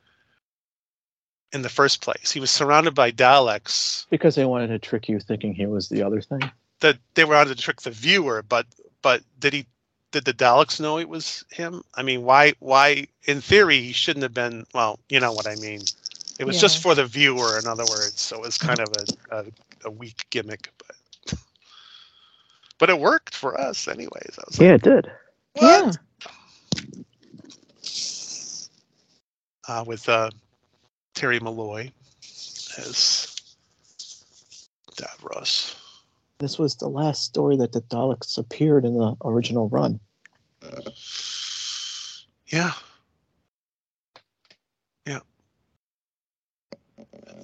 [1.53, 2.31] in the first place?
[2.31, 6.01] He was surrounded by Daleks Because they wanted to trick you thinking he was the
[6.03, 6.41] other thing.
[6.79, 8.65] that they were out to trick the viewer, but
[9.01, 9.65] but did he
[10.11, 11.83] did the Daleks know it was him?
[11.95, 15.55] I mean, why why in theory he shouldn't have been well, you know what I
[15.55, 15.81] mean.
[16.39, 18.87] It was just for the viewer, in other words, so it was kind of
[19.31, 19.45] a, a,
[19.85, 21.37] a weak gimmick, but
[22.79, 24.39] but it worked for us anyways.
[24.39, 25.11] I was like, Yeah, it did.
[25.61, 25.91] Yeah.
[29.67, 30.31] uh, with uh,
[31.21, 31.91] Terry Molloy
[32.79, 33.27] as
[34.95, 35.75] Davros.
[36.39, 39.99] This was the last story that the Daleks appeared in the original run.
[42.47, 42.73] Yeah.
[45.05, 45.19] Yeah.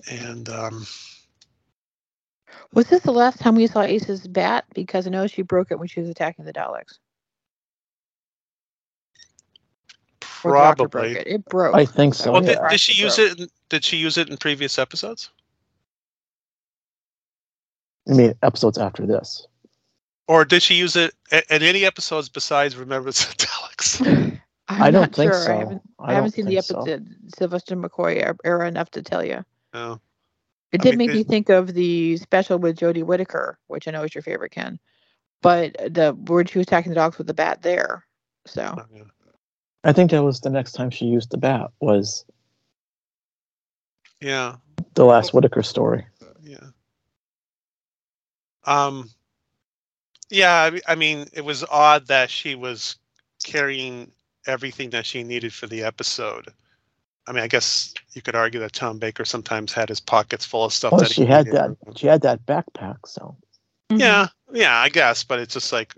[0.09, 0.87] And um,
[2.73, 4.65] Was this the last time we saw Ace's bat?
[4.73, 6.97] Because I know she broke it when she was attacking the Daleks.
[10.43, 11.11] Or broke probably.
[11.11, 11.27] it.
[11.27, 11.75] It broke.
[11.75, 12.31] I think so.
[12.31, 12.61] Well, yeah.
[12.61, 13.39] did, did she use it?
[13.39, 15.29] In, did she use it in previous episodes,
[18.09, 19.45] I mean, episodes after this.
[20.27, 24.39] or did she use it in, in any episodes besides Remembrance of Daleks?
[24.69, 25.43] I'm I don't think sure.
[25.43, 25.51] so.
[25.53, 26.79] I haven't, I don't haven't seen the think so.
[26.81, 29.43] episode Sylvester McCoy er- era enough to tell you.
[29.73, 29.99] No.
[30.73, 33.91] It I did mean, make me think of the special with Jodie Whittaker, which I
[33.91, 34.77] know is your favorite, Ken.
[35.41, 38.05] But the where she was attacking the dogs with the bat there.
[38.45, 39.01] So Oh.
[39.85, 42.25] I think that was the next time she used the bat was
[44.21, 44.55] Yeah.
[44.95, 46.05] the last Whittaker story.
[46.41, 46.57] Yeah.
[48.65, 49.09] Um.
[50.29, 52.97] Yeah, I, mean- it was odd that she was
[53.43, 54.11] carrying
[54.45, 56.49] everything that she needed for the episode.
[57.27, 60.65] I mean, I guess you could argue that Tom Baker sometimes had his pockets full
[60.65, 60.91] of stuff.
[60.93, 61.77] Well, that he she had needed.
[61.85, 61.97] that.
[61.97, 62.97] She had that backpack.
[63.05, 63.35] So
[63.89, 63.99] Mhm.
[63.99, 65.95] Yeah, yeah, I guess, but it's just like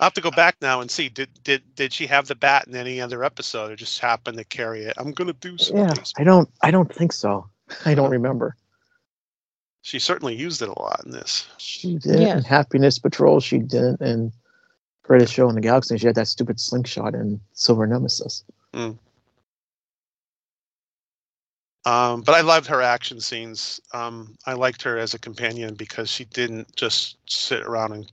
[0.00, 1.10] I'll have to go back now and see.
[1.10, 4.44] Did did did she have the bat in any other episode, or just happen to
[4.44, 4.94] carry it?
[4.96, 5.76] I'm gonna do some.
[5.76, 5.92] yeah.
[6.16, 6.48] I don't.
[6.62, 7.46] I don't think so.
[7.84, 8.56] I don't remember.
[9.82, 11.46] She certainly used it a lot in this.
[11.58, 13.40] She did in Happiness Patrol.
[13.40, 14.32] She didn't in
[15.02, 15.98] Greatest Show in the Galaxy.
[15.98, 18.42] She had that stupid slingshot in Silver Nemesis.
[21.84, 23.80] Um, but I loved her action scenes.
[23.92, 28.12] Um, I liked her as a companion because she didn't just sit around and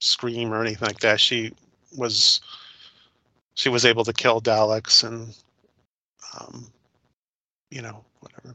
[0.00, 1.20] scream or anything like that.
[1.20, 1.52] She
[1.96, 2.40] was
[3.54, 5.34] she was able to kill Daleks and
[6.38, 6.66] um,
[7.70, 8.54] you know whatever.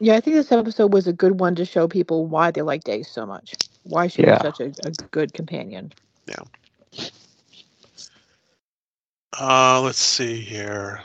[0.00, 2.88] Yeah, I think this episode was a good one to show people why they like
[2.88, 3.54] Ace so much.
[3.84, 4.32] Why she Yeah.
[4.42, 5.92] was such a, a good companion.
[6.26, 6.36] Yeah.
[9.38, 11.00] Uh, let's see here.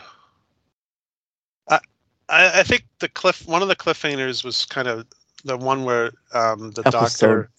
[1.68, 1.80] I,
[2.30, 5.06] I I think the cliff one of the cliffhangers was kind of
[5.44, 7.50] the one where um, the Episode- doctor.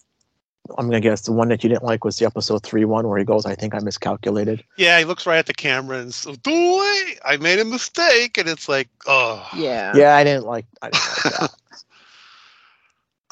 [0.77, 3.17] I'm gonna guess the one that you didn't like was the episode three one where
[3.17, 6.37] he goes, "I think I miscalculated." Yeah, he looks right at the camera and says,
[6.37, 6.85] "Boy,
[7.25, 9.91] I made a mistake," and it's like, oh, Yeah.
[9.95, 10.65] Yeah, I didn't like.
[10.81, 11.55] I didn't like that.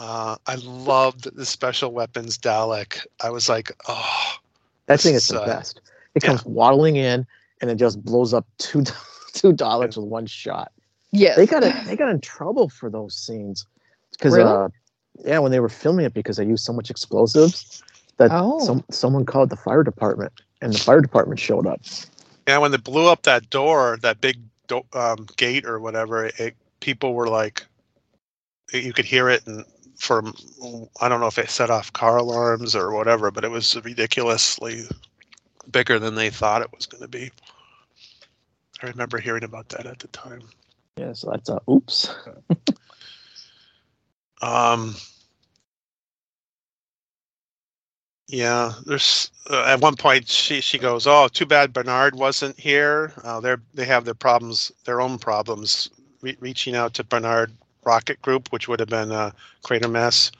[0.01, 3.05] Uh, I loved the special weapons Dalek.
[3.21, 4.35] I was like, oh,
[4.85, 5.81] That thing is This, the uh, best.
[6.15, 6.27] It yeah.
[6.29, 7.27] comes waddling in
[7.61, 8.83] and it just blows up two
[9.33, 10.71] two Daleks with one shot.
[11.11, 11.35] Yes.
[11.35, 11.75] They got it.
[11.85, 13.65] They got in trouble for those scenes
[14.11, 14.49] because Really?
[14.49, 14.69] uh,
[15.25, 17.84] yeah, when they were filming it because they used so much explosives
[18.17, 18.60] that Oh.
[18.60, 21.82] some someone called the fire department and the fire department showed up.
[22.47, 22.58] yeah.
[22.58, 27.13] When they blew up that door, that big do- um, gate or whatever, it, people
[27.13, 27.65] were like,
[28.73, 29.65] you could hear it, and
[29.97, 30.34] from
[31.01, 34.88] I don't know if it set off car alarms or whatever, but it was ridiculously
[35.71, 37.32] bigger than they thought it was going to be.
[38.82, 40.43] I remember hearing about that at the time.
[40.97, 42.10] Yeah, so that's a oops.
[44.41, 44.95] Um,
[48.28, 53.13] yeah, there's uh, at one point she she goes, "Oh, too bad Bernard wasn't here.
[53.23, 55.89] Uh, they're they have their problems, their own problems,
[56.21, 57.52] re- reaching out to Bernard
[57.86, 59.32] Rocket Group, which would have been uh,
[59.65, 60.32] Quatermass.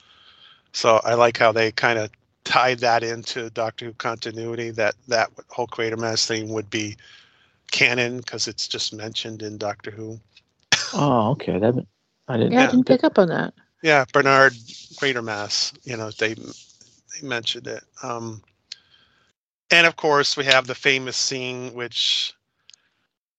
[0.72, 2.10] So I like how they kind of
[2.44, 4.70] tied that into Doctor Who continuity.
[4.70, 6.96] That that whole Quatermass thing would be
[7.72, 10.20] canon because it's just mentioned in Doctor Who.
[10.92, 11.58] Oh, okay.
[11.58, 11.86] That
[12.28, 12.54] I didn't.
[12.54, 13.54] Yeah, I didn't pick up on that.
[13.82, 15.72] Yeah, Bernard Quatermass.
[15.84, 17.82] You know, they they mentioned it.
[18.02, 18.42] Um,
[19.70, 22.34] and of course, we have the famous scene which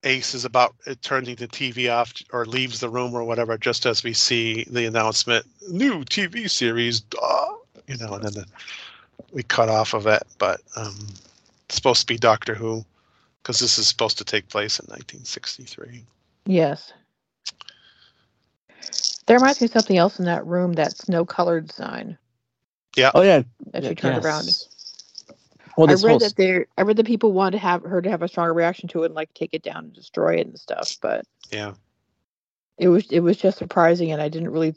[0.04, 3.86] Ace is about uh, turning the TV off or leaves the room or whatever, just
[3.86, 7.01] as we see the announcement, new TV series.
[7.01, 7.45] Duh,
[7.88, 8.45] you know, and then the
[9.32, 10.95] we cut off of it, but um,
[11.65, 12.84] it's supposed to be Doctor Who
[13.41, 16.04] because this is supposed to take place in 1963.
[16.45, 16.93] Yes.
[19.31, 22.17] There reminds me of something else in that room, that snow colored sign
[22.97, 23.11] Yeah.
[23.15, 23.43] Oh yeah.
[23.71, 24.45] that she yeah, turned around.
[24.47, 24.67] yes.
[25.77, 28.09] Well, I read whole that they I read that people wanted to have her to
[28.09, 30.59] have a stronger reaction to it and like take it down and destroy it and
[30.59, 31.75] stuff, but Yeah,
[32.77, 34.73] it was it was just surprising and I didn't really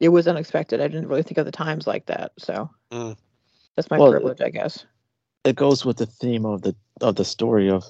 [0.00, 0.80] it was unexpected.
[0.80, 2.32] I didn't really think of the times like that.
[2.38, 3.16] So Mm.
[3.76, 4.84] that's my Well, privilege, I guess.
[5.44, 7.84] it goes with the theme of the of the story of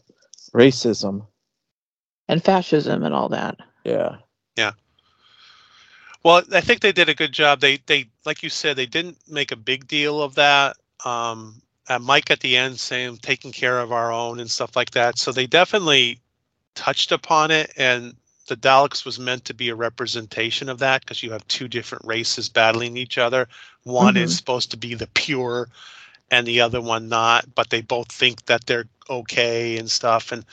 [0.53, 1.27] racism.
[2.29, 3.57] And fascism and all that.
[3.85, 4.17] Yeah.
[4.59, 4.73] Yeah.
[6.23, 7.61] Well, I think they did a good job.
[7.61, 10.77] They they like you said, they didn't make a big deal of that.
[11.05, 14.91] Um, and Mike at the end saying taking care of our own and stuff like
[14.93, 15.19] that.
[15.19, 16.21] So they definitely
[16.75, 18.15] touched upon it, and
[18.49, 22.05] the Daleks was meant to be a representation of that because you have two different
[22.07, 23.49] races battling each other.
[23.85, 24.37] One is Mhm.
[24.37, 25.69] supposed to be the pure,
[26.31, 27.55] and the other one not.
[27.55, 30.33] But they both think that they're okay and stuff.
[30.33, 30.45] And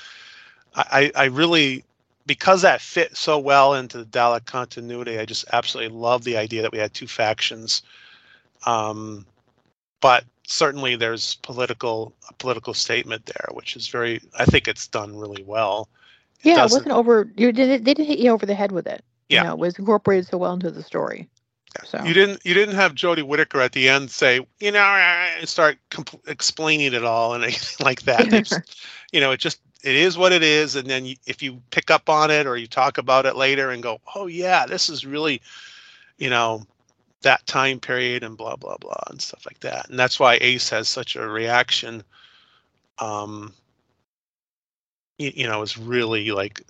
[0.75, 1.83] I I really
[2.27, 6.61] because that fit so well into the Dalek continuity, I just absolutely love the idea
[6.61, 7.81] that we had two factions.
[8.65, 9.25] Um,
[10.01, 14.21] but certainly, there's political a political statement there, which is very.
[14.37, 15.89] I think it's done really well.
[16.41, 18.85] It Yeah, it wasn't over you didn't they didn't hit you over the head with
[18.85, 19.03] it.
[19.29, 19.41] Yeah.
[19.41, 21.27] You know, it was incorporated so well into the story.
[21.85, 22.45] So You didn't.
[22.45, 25.77] You didn't have Jodie Whittaker at the end say, you know, and start
[26.27, 28.27] explaining it all and anything like that.
[28.29, 28.81] Just-
[29.13, 31.89] you know, it just it is what it is, and then you, if you pick
[31.91, 35.05] up on it or you talk about it later and go, oh yeah, this is
[35.05, 35.41] really,
[36.17, 36.65] you know,
[37.21, 39.89] that time period and blah blah blah and stuff like that.
[39.89, 42.03] And that's why Ace has such a reaction.
[42.99, 43.53] Um,
[45.17, 46.61] you, you know, is really like,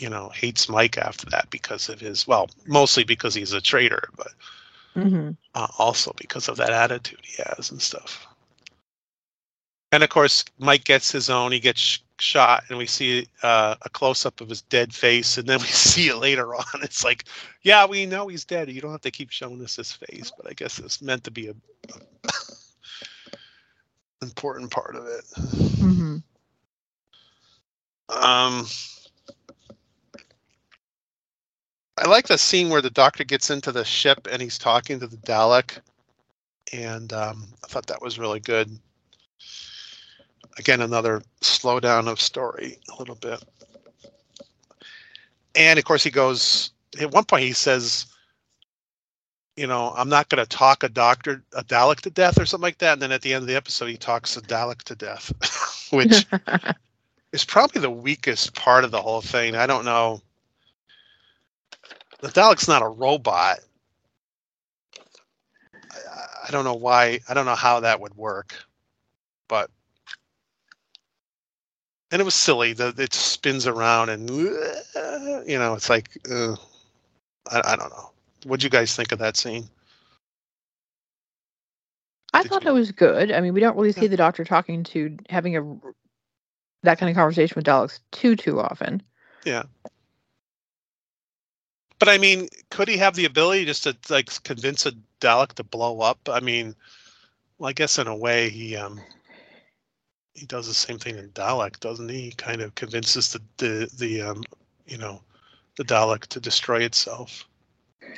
[0.00, 4.08] you know, hates Mike after that because of his well, mostly because he's a traitor,
[4.16, 4.32] but
[4.96, 8.26] hmm uh, also because of that attitude he has and stuff.
[9.92, 11.52] And of course, Mike gets his own.
[11.52, 15.46] He gets shot, and we see uh, a close up of his dead face, and
[15.48, 16.64] then we see it later on.
[16.82, 17.24] It's like,
[17.62, 18.70] yeah, we know he's dead.
[18.70, 21.30] You don't have to keep showing us his face, but I guess it's meant to
[21.30, 21.54] be a,
[24.22, 25.24] important part of it.
[25.80, 26.16] hmm
[28.08, 28.66] Um,
[31.98, 35.06] I like the scene where the doctor gets into the ship and he's talking to
[35.06, 35.78] the Dalek,
[36.72, 38.78] and um, I thought that was really good.
[40.58, 43.42] Again, another slowdown of story a little bit.
[45.54, 46.70] And of course, he goes.
[47.00, 48.06] At one point, he says,
[49.56, 52.62] "You know, I'm not going to talk a doctor, a Dalek to death, or something
[52.62, 54.94] like that." And then at the end of the episode, he talks a Dalek to
[54.94, 55.32] death,
[55.92, 56.26] which
[57.32, 59.56] is probably the weakest part of the whole thing.
[59.56, 60.22] I don't know.
[62.20, 63.58] The Dalek's not a robot.
[65.92, 67.20] I, I don't know why.
[67.28, 68.54] I don't know how that would work,
[69.48, 69.70] but
[72.10, 72.72] and it was silly.
[72.72, 76.56] The it spins around and you know it's like uh,
[77.50, 78.10] I, I don't know.
[78.44, 79.68] What'd you guys think of that scene?
[82.32, 83.32] I Did thought you- it was good.
[83.32, 84.08] I mean, we don't really see Yeah.
[84.08, 85.62] the doctor talking to having a
[86.82, 89.02] that kind of conversation with Daleks too too often.
[89.44, 89.64] Yeah.
[91.98, 95.64] But I mean, could he have the ability just to like convince a Dalek to
[95.64, 96.18] blow up?
[96.28, 96.74] I mean,
[97.58, 99.00] well, I guess in a way he um
[100.36, 102.20] he does the same thing in Dalek, doesn't he?
[102.20, 104.44] He kind of convinces the the the um
[104.86, 105.20] you know
[105.76, 107.44] the Dalek to destroy itself.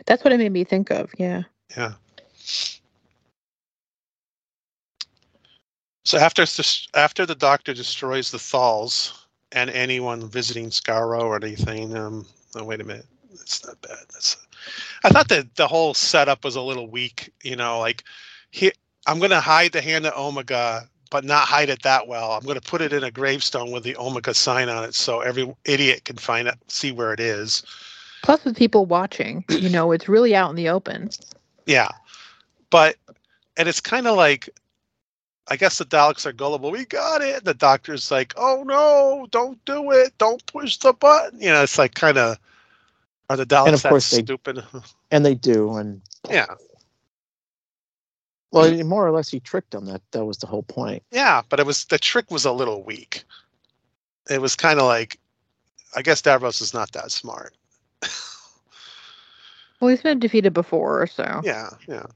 [0.07, 1.11] That's what it made me think of.
[1.19, 1.45] Yeah.
[1.77, 1.95] Yeah.
[6.05, 6.45] So after
[6.95, 12.27] after the Doctor destroys the Thals and anyone visiting Skaro or anything, um,
[12.57, 13.99] oh, wait a minute, that's not bad.
[14.13, 14.37] That's,
[15.05, 17.33] I thought that the whole setup was a little weak.
[17.43, 18.05] You know, like
[18.51, 18.73] he,
[19.07, 22.33] I'm going to hide the hand of Omega, but not hide it that well.
[22.33, 25.21] I'm going to put it in a gravestone with the Omega sign on it, so
[25.21, 27.63] every idiot can find it, see where it is.
[28.23, 31.11] Plus, with people watching, you know, it's really out in the open.
[31.67, 31.89] Yeah.
[32.71, 32.97] But
[33.57, 34.49] and it's kind of like
[35.51, 36.71] I guess the Daleks are gullible.
[36.71, 37.45] We got it.
[37.45, 40.13] The doctor's like, "Oh no, don't do it.
[40.19, 42.39] Don't push the button." You know, it's like kind of
[43.31, 44.63] are the Daleks of that course they- stupid?
[45.11, 46.45] And they do, and yeah.
[48.51, 49.85] Well, more or less, he tricked them.
[49.87, 51.03] That that was the whole point.
[51.11, 53.25] Yeah, but it was the trick was a little weak.
[54.31, 55.19] It was kind of like
[55.97, 57.55] I guess Davros is not that smart.
[59.81, 62.07] Well, he's been defeated before, so Yeah, yeah.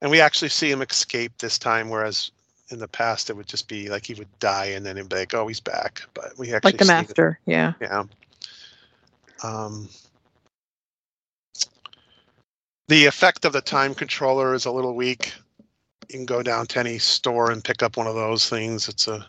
[0.00, 2.30] And we actually see him escape this time, whereas
[2.70, 5.16] in the past it would just be like he would die and then he'd be
[5.16, 7.40] like, "Oh, he's back." But we actually like the see that- master.
[7.46, 7.72] Yeah.
[7.80, 8.04] Yeah.
[9.42, 9.88] Um,
[12.90, 15.32] the effect of the time controller is a little weak.
[16.08, 18.88] You can go down to any store and pick up one of those things.
[18.88, 19.24] It's a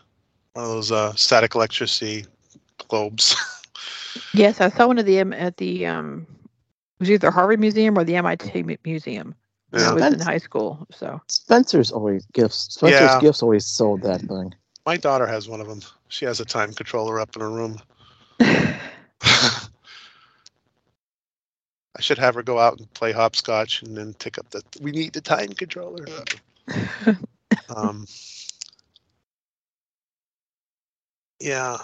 [0.54, 2.26] one of those uh, static electricity
[2.88, 3.36] globes.
[4.34, 8.04] Yes, I saw one of them at the um, it was either Harvard Museum or
[8.04, 9.34] the MIT mu- Museum.
[9.70, 9.94] when I Yeah.
[9.94, 10.86] was in high school.
[10.90, 12.74] So Spencer's always gifts.
[12.74, 13.20] Spencer's Yeah.
[13.20, 14.54] gifts always sold that thing.
[14.86, 15.82] My daughter has one of them.
[16.08, 17.78] She has a time controller up in her room.
[18.40, 18.80] I
[22.02, 24.62] should have her go out and play hopscotch and then pick up the.
[24.80, 26.06] We need the time controller.
[27.76, 28.06] um,
[31.40, 31.78] yeah.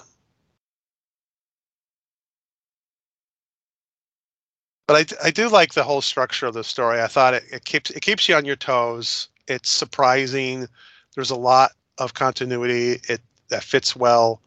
[4.87, 7.03] But I, I do like the whole structure of the story.
[7.03, 9.29] I thought it, it keeps it keeps you on your toes.
[9.47, 10.66] It's surprising.
[11.14, 13.01] There's a lot of continuity.
[13.09, 14.41] It that fits well.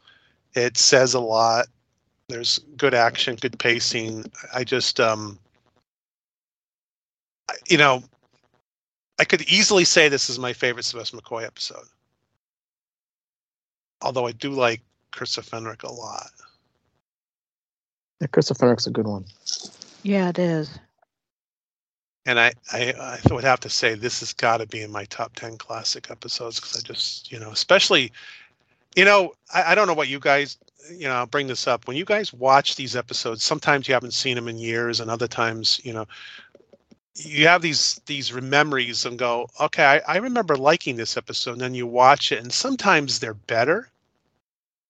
[0.55, 1.67] It says a lot.
[2.27, 4.25] There's good action, good pacing.
[4.53, 5.50] I just um I-
[7.67, 8.03] you know,
[9.19, 11.85] I could easily say this is my favorite Sylvester McCoy episode.
[14.01, 14.81] Although I do like
[15.11, 16.31] Curse of Fenric a lot.
[18.19, 19.25] Yeah, Curse of Fenric's a good one.
[20.03, 20.79] yeah, it is.
[22.25, 25.05] And I, I, I would have to say this has got to be in my
[25.05, 28.11] top 10 classic episodes because I just, you know, especially,
[28.95, 30.57] you know, I, I don't know what you guys,
[30.91, 31.87] you know, I'll bring this up.
[31.87, 35.27] When you guys watch these episodes, sometimes you haven't seen them in years and other
[35.27, 36.07] times, you know,
[37.15, 41.53] you have these these memories and go, okay, I, I remember liking this episode.
[41.53, 43.89] And then you watch it and sometimes they're better.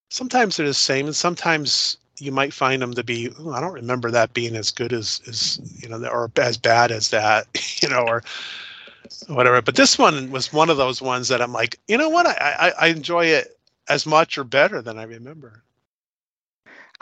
[0.08, 3.72] Sometimes they're the same and sometimes you might find them to be "Ooh, i don't
[3.72, 7.46] remember that being as good as as you know or as bad as that
[7.82, 8.22] you know or
[9.28, 12.26] whatever but this one was one of those ones that i'm like you know what
[12.26, 13.58] i i, I enjoy it
[13.88, 15.62] as much or better than i remember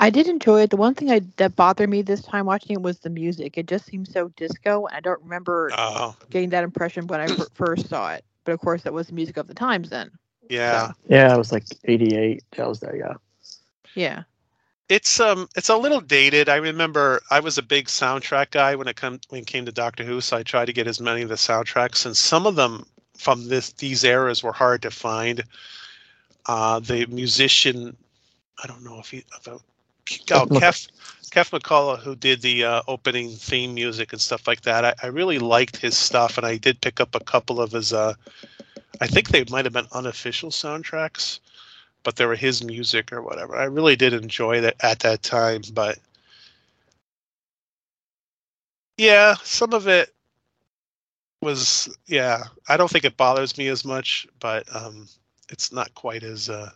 [0.01, 0.71] I did enjoy it.
[0.71, 3.59] The one thing I, that bothered me this time watching it was the music.
[3.59, 4.89] It just seemed so disco.
[4.93, 8.25] I don't remember oh getting that impression when I first saw it.
[8.45, 10.11] But of course, that was the music of the times then.
[10.51, 12.45] yeah Yeah, it was like 88.
[12.57, 13.15] That was there, yeah.
[13.95, 14.25] Yeah.
[14.89, 18.89] it's um it's a little dated i remember i was a big soundtrack guy when
[18.89, 21.23] it come when it came to doctor who so i tried to get as many
[21.23, 22.87] of the soundtracks and some of them
[23.17, 25.45] from this these eras were hard to find
[26.47, 27.97] uh the musician
[28.63, 29.57] i don't know if he if I,
[30.33, 30.87] oh, Keff,
[31.31, 35.07] Keff McCulloch, who did the uh, opening theme music and stuff like that, I, I
[35.07, 37.93] really liked his stuff, and I did pick up a couple of his.
[37.93, 38.15] Uh,
[39.01, 41.41] I think they might have been unofficial soundtracks,
[42.03, 43.57] but they were his music or whatever.
[43.57, 45.99] I really did enjoy that at that time, but
[48.97, 50.13] yeah, some of it
[51.41, 52.43] was yeah.
[52.69, 55.09] I don't think it bothers me as much, but um,
[55.49, 56.71] it's not quite as uh,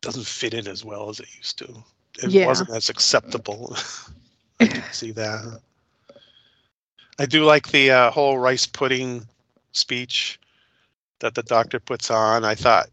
[0.00, 1.84] doesn't fit in as well as it used to.
[2.22, 2.46] It Yeah.
[2.46, 3.76] wasn't as acceptable.
[4.60, 5.60] I can see that.
[7.18, 9.26] I do like the uh, whole rice pudding
[9.72, 10.38] speech
[11.20, 12.44] that the doctor puts on.
[12.44, 12.88] I thought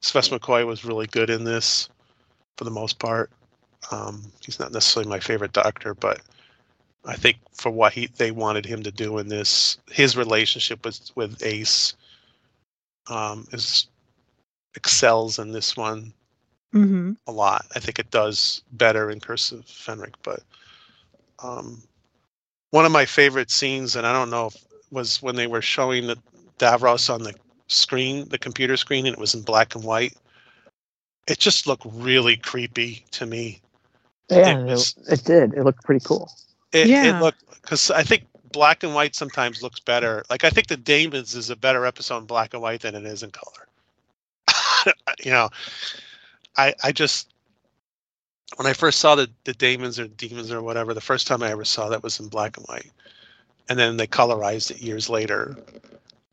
[0.00, 1.88] Sylvester McCoy was really good in this
[2.56, 3.30] for the most part.
[3.90, 6.20] Um, he's not necessarily my favorite doctor, but
[7.04, 11.10] I think for what he they wanted him to do in this, his relationship with
[11.14, 11.94] with Ace
[13.08, 13.86] um, is
[14.74, 16.12] excels in this one
[16.74, 17.12] Mm-hmm.
[17.26, 17.66] a lot.
[17.74, 20.40] I think it does better in Curse of Fenric, but
[21.42, 21.82] um,
[22.70, 24.56] one of my favorite scenes, and I don't know if
[24.90, 26.16] was when they were showing the
[26.58, 27.34] Davros on the
[27.68, 30.14] screen, the computer screen, and it was in black and white.
[31.26, 33.60] It just looked really creepy to me.
[34.30, 35.54] Yeah, It it, was- it did.
[35.54, 36.30] It looked pretty cool.
[36.72, 37.16] It, Yeah.
[37.18, 40.24] it looked because I think black and white sometimes looks better.
[40.30, 43.04] Like I think the Demons is a better episode in black and white than it
[43.04, 43.68] is in color.
[45.24, 45.48] you know,
[46.56, 47.32] I I just
[48.56, 51.50] when I first saw the the Damons or Demons or whatever, the first time I
[51.50, 52.90] ever saw that was in black and white,
[53.68, 55.56] and then they colorized it years later,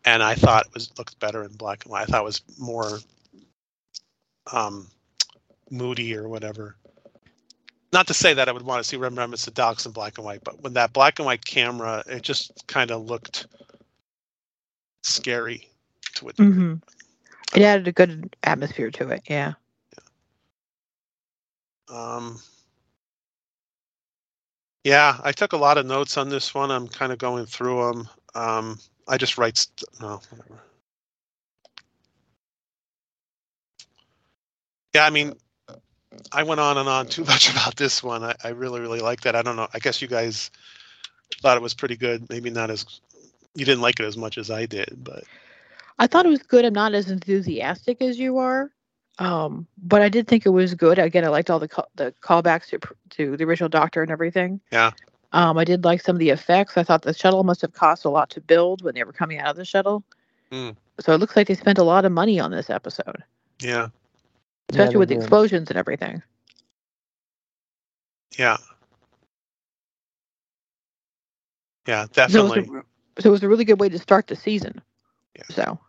[0.05, 2.03] and I thought it was looked better in black and white.
[2.03, 2.99] I thought it was more
[4.51, 4.88] um
[5.69, 6.76] moody or whatever
[7.93, 10.26] not to say that I would want to see Remembrance of Daleks in black and
[10.26, 13.47] white, but when that black and white camera, it just kind of looked
[15.03, 15.67] scary
[16.15, 16.38] to it.
[16.38, 16.76] Mm-hmm.
[17.55, 19.24] It added a good atmosphere to it.
[19.30, 19.53] Yeah.
[21.91, 22.39] Um,
[24.83, 26.71] yeah, I took a lot of notes on this one.
[26.71, 28.09] I'm kind of going through them.
[28.33, 29.57] Um, I just write.
[29.57, 30.63] St- no, whatever.
[34.93, 35.33] Yeah, I mean,
[36.31, 38.23] I went on and on too much about this one.
[38.23, 39.35] I, I really, really like that.
[39.35, 39.67] I don't know.
[39.73, 40.49] I guess you guys
[41.41, 42.29] thought it was pretty good.
[42.29, 42.85] Maybe not as
[43.55, 45.23] you didn't like it as much as I did, but
[45.99, 46.65] I thought it was good.
[46.65, 48.71] I'm not as enthusiastic as you are,
[49.20, 50.99] um, but I did think it was good.
[50.99, 52.80] Again, I liked all the call, the callbacks to
[53.12, 54.62] to the original Doctor and everything.
[54.72, 54.91] Yeah.
[55.34, 56.78] Um, I did like some of the effects.
[56.78, 59.39] I thought the shuttle must have cost a lot to build when they were coming
[59.39, 60.03] out of the shuttle.
[60.51, 60.76] Mm.
[60.99, 63.24] So it looks like they spent a lot of money on this episode,
[63.62, 63.89] Yeah,
[64.70, 65.16] especially they with the did.
[65.16, 66.22] explosions and everything.
[68.38, 68.57] yeah,
[71.88, 72.62] yeah, So it, was definitely.
[72.70, 74.82] a, so it was a really good way to start the season.
[75.36, 75.43] Yeah.
[75.49, 75.80] So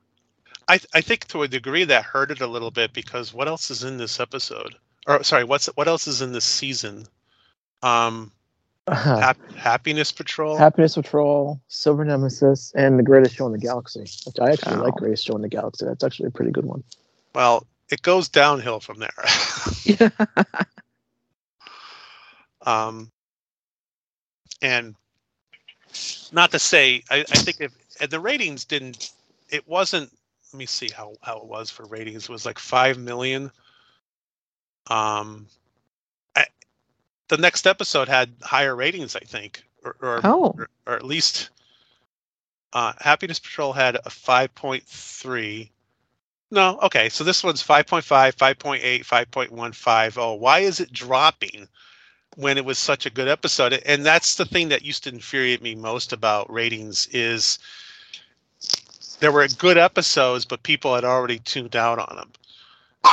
[0.73, 3.71] I I think to a degree that hurt it a little bit because what else
[3.71, 4.75] is in this episode?
[5.07, 7.07] Or sorry, what's what else is in this season?
[7.83, 8.33] Um,
[8.89, 10.57] hap- Happiness Patrol.
[10.57, 14.01] Happiness Patrol, Silver Nemesis, and The Greatest Show in the Galaxy.
[14.01, 14.99] Which I actually like Oh.
[15.01, 15.85] Greatest Show in the Galaxy.
[15.85, 16.83] That's actually a pretty good one.
[17.35, 19.25] well, it goes downhill from there.
[19.85, 20.09] yeah,
[22.63, 23.11] um,
[24.63, 24.95] and
[26.33, 29.11] not to say, I, I think if the ratings didn't,
[29.51, 30.11] it wasn't.
[30.53, 32.25] Let me see how how it was for ratings.
[32.25, 33.51] It was like five million.
[34.89, 35.47] Um,
[36.37, 36.45] I,
[37.29, 40.55] the next episode had higher ratings, I think, or or, Oh.
[40.59, 41.51] or, or at least.
[42.75, 45.71] Uh, Happiness Patrol had a five point three.
[46.51, 48.03] No, okay, so this one's 5.5,
[48.37, 50.19] 5.8, 5.150.
[50.19, 51.67] Oh, why is it dropping?
[52.37, 55.61] when it was such a good episode and that's the thing that used to infuriate
[55.61, 57.59] me most about ratings is
[59.23, 62.31] there were good episodes but people had already tuned out on them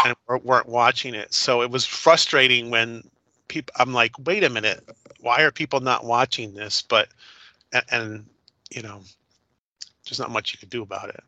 [0.05, 1.31] and weren't watching it.
[1.31, 3.07] So it was frustrating when
[3.47, 4.83] people i'm like wait a minute.
[5.21, 6.81] Why are people not watching this?
[6.81, 7.09] But
[7.73, 8.25] and, and
[8.71, 9.01] you know
[10.05, 11.23] there's not much you can do about it.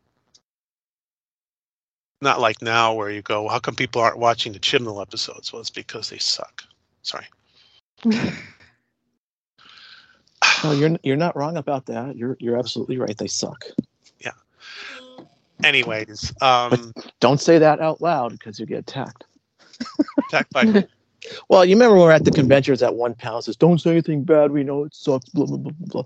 [2.20, 5.52] Not like now where you go how come people aren't watching the chibnall episodes?
[5.52, 6.64] Well it's because they suck.
[7.02, 7.26] Sorry.
[10.64, 12.16] No, you're you're not wrong about that.
[12.16, 13.16] You're you're absolutely right.
[13.16, 13.64] They suck.
[15.64, 19.24] Anyways um Don't say that out loud because you get attacked.
[20.18, 20.86] attacked by
[21.48, 23.90] Well, you remember when we were at the conventions at one pound says, "Don't say
[23.92, 24.50] anything bad.
[24.50, 25.72] We know it sucks." Blah blah blah.
[25.78, 26.02] blah.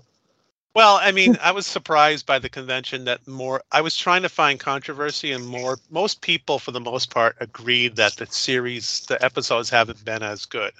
[0.75, 4.29] well i mean i was surprised by the convention that more i was trying to
[4.29, 9.23] find controversy and more most people for the most part agreed that the series the
[9.25, 10.71] episodes haven't been as good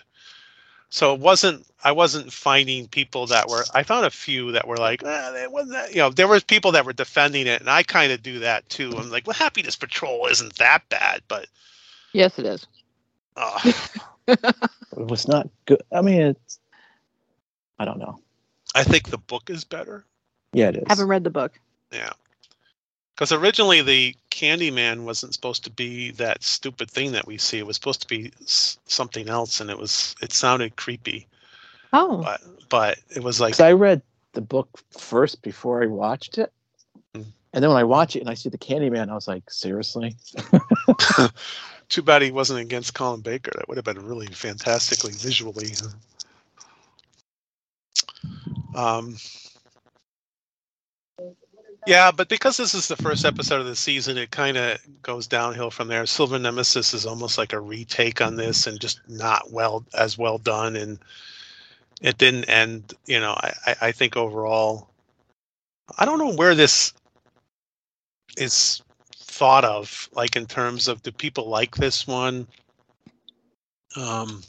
[0.90, 4.78] so it wasn't i wasn't finding people that were i found a few that were
[4.78, 7.70] like eh, it wasn't that, you know there was people that were defending it and
[7.70, 11.48] i kind of do that too i'm like well happiness patrol isn't that bad but
[12.14, 12.66] yes, it is.
[13.36, 13.72] uh,
[14.98, 15.82] It was not good.
[15.94, 16.60] I mean, it's.
[17.80, 18.20] I don't know.
[18.76, 20.06] i think the book is better
[20.54, 20.84] Yeah, it is.
[20.88, 21.60] I Haven't read the book.
[21.94, 22.14] Yeah.
[23.18, 27.58] Because originally the Kandyman wasn't supposed to be that stupid thing that we see.
[27.58, 31.26] It was supposed to be s- something else, and it was it sounded creepy.
[31.94, 34.04] Oh, But but it was like I read
[34.34, 36.54] the book first before I watched it,
[37.16, 37.26] Mm.
[37.54, 40.16] and then when I watch it and I see the Kandyman, I was like, seriously?
[41.90, 43.50] too bad he wasn't against Colin Baker.
[43.56, 45.72] That would have been really fantastically visually.
[48.76, 49.18] Um.
[51.88, 55.26] Yeah, but because this is the first episode of the season, it kind of goes
[55.26, 56.06] downhill from there.
[56.06, 60.38] Silver Nemesis is almost like a retake on this, and just not well as well
[60.38, 60.76] done.
[60.76, 61.00] And
[62.02, 62.94] it didn't end.
[63.06, 64.90] You know, I I, think overall,
[65.98, 66.92] I don't know where this
[68.36, 68.82] is
[69.16, 72.48] thought of, like in terms of do people like this one?
[73.96, 74.44] Um,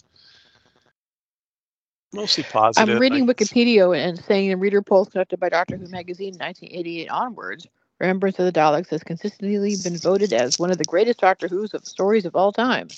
[2.12, 2.94] mostly positive.
[2.94, 7.08] I'm reading I- Wikipedia and saying in reader polls conducted by Doctor Who magazine 1988
[7.10, 7.66] onwards,
[8.00, 11.74] Remembrance of the Daleks has consistently been voted as one of the greatest Doctor Who's
[11.74, 12.88] of stories of all time.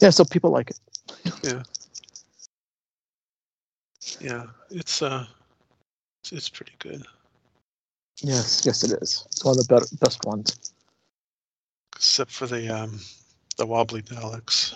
[0.00, 0.78] Yeah, so people like it.
[1.42, 1.62] Yeah.
[4.20, 5.26] Yeah, it's uh,
[6.22, 7.02] it's, it's pretty good.
[8.22, 9.24] Yes, yes, it is.
[9.26, 10.72] It's one of the better, best ones.
[11.96, 13.00] except for the um
[13.56, 14.74] the wobbly Daleks.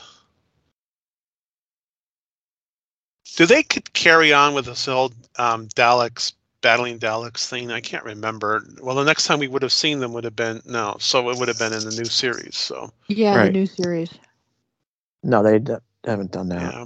[3.37, 7.71] Do they could carry on with this old um, Daleks battling Daleks thing?
[7.71, 8.63] I can't remember.
[8.83, 11.39] Well, the next time we would have seen them would have been no, so it
[11.39, 12.57] would have been in the new series.
[12.57, 13.47] So Yeah, Right.
[13.47, 14.11] the new series.
[15.23, 15.75] No, they d-
[16.05, 16.61] haven't done that.
[16.75, 16.85] yeah.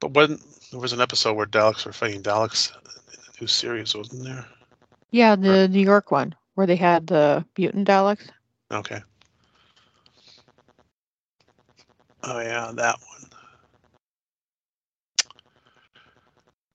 [0.00, 0.38] But when
[0.70, 2.82] there was an episode where Daleks were fighting Daleks in
[3.26, 4.46] the new series, wasn't there?
[5.10, 8.28] Yeah, the New York one where they had the mutant Daleks.
[8.70, 9.00] Okay.
[12.26, 13.30] Oh yeah, that one.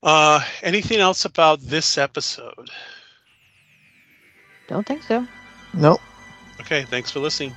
[0.04, 2.70] Uh, anything else about this episode?
[4.68, 5.26] Don't think so.
[5.74, 6.02] Nope.
[6.62, 7.54] Okay, thanks for listening.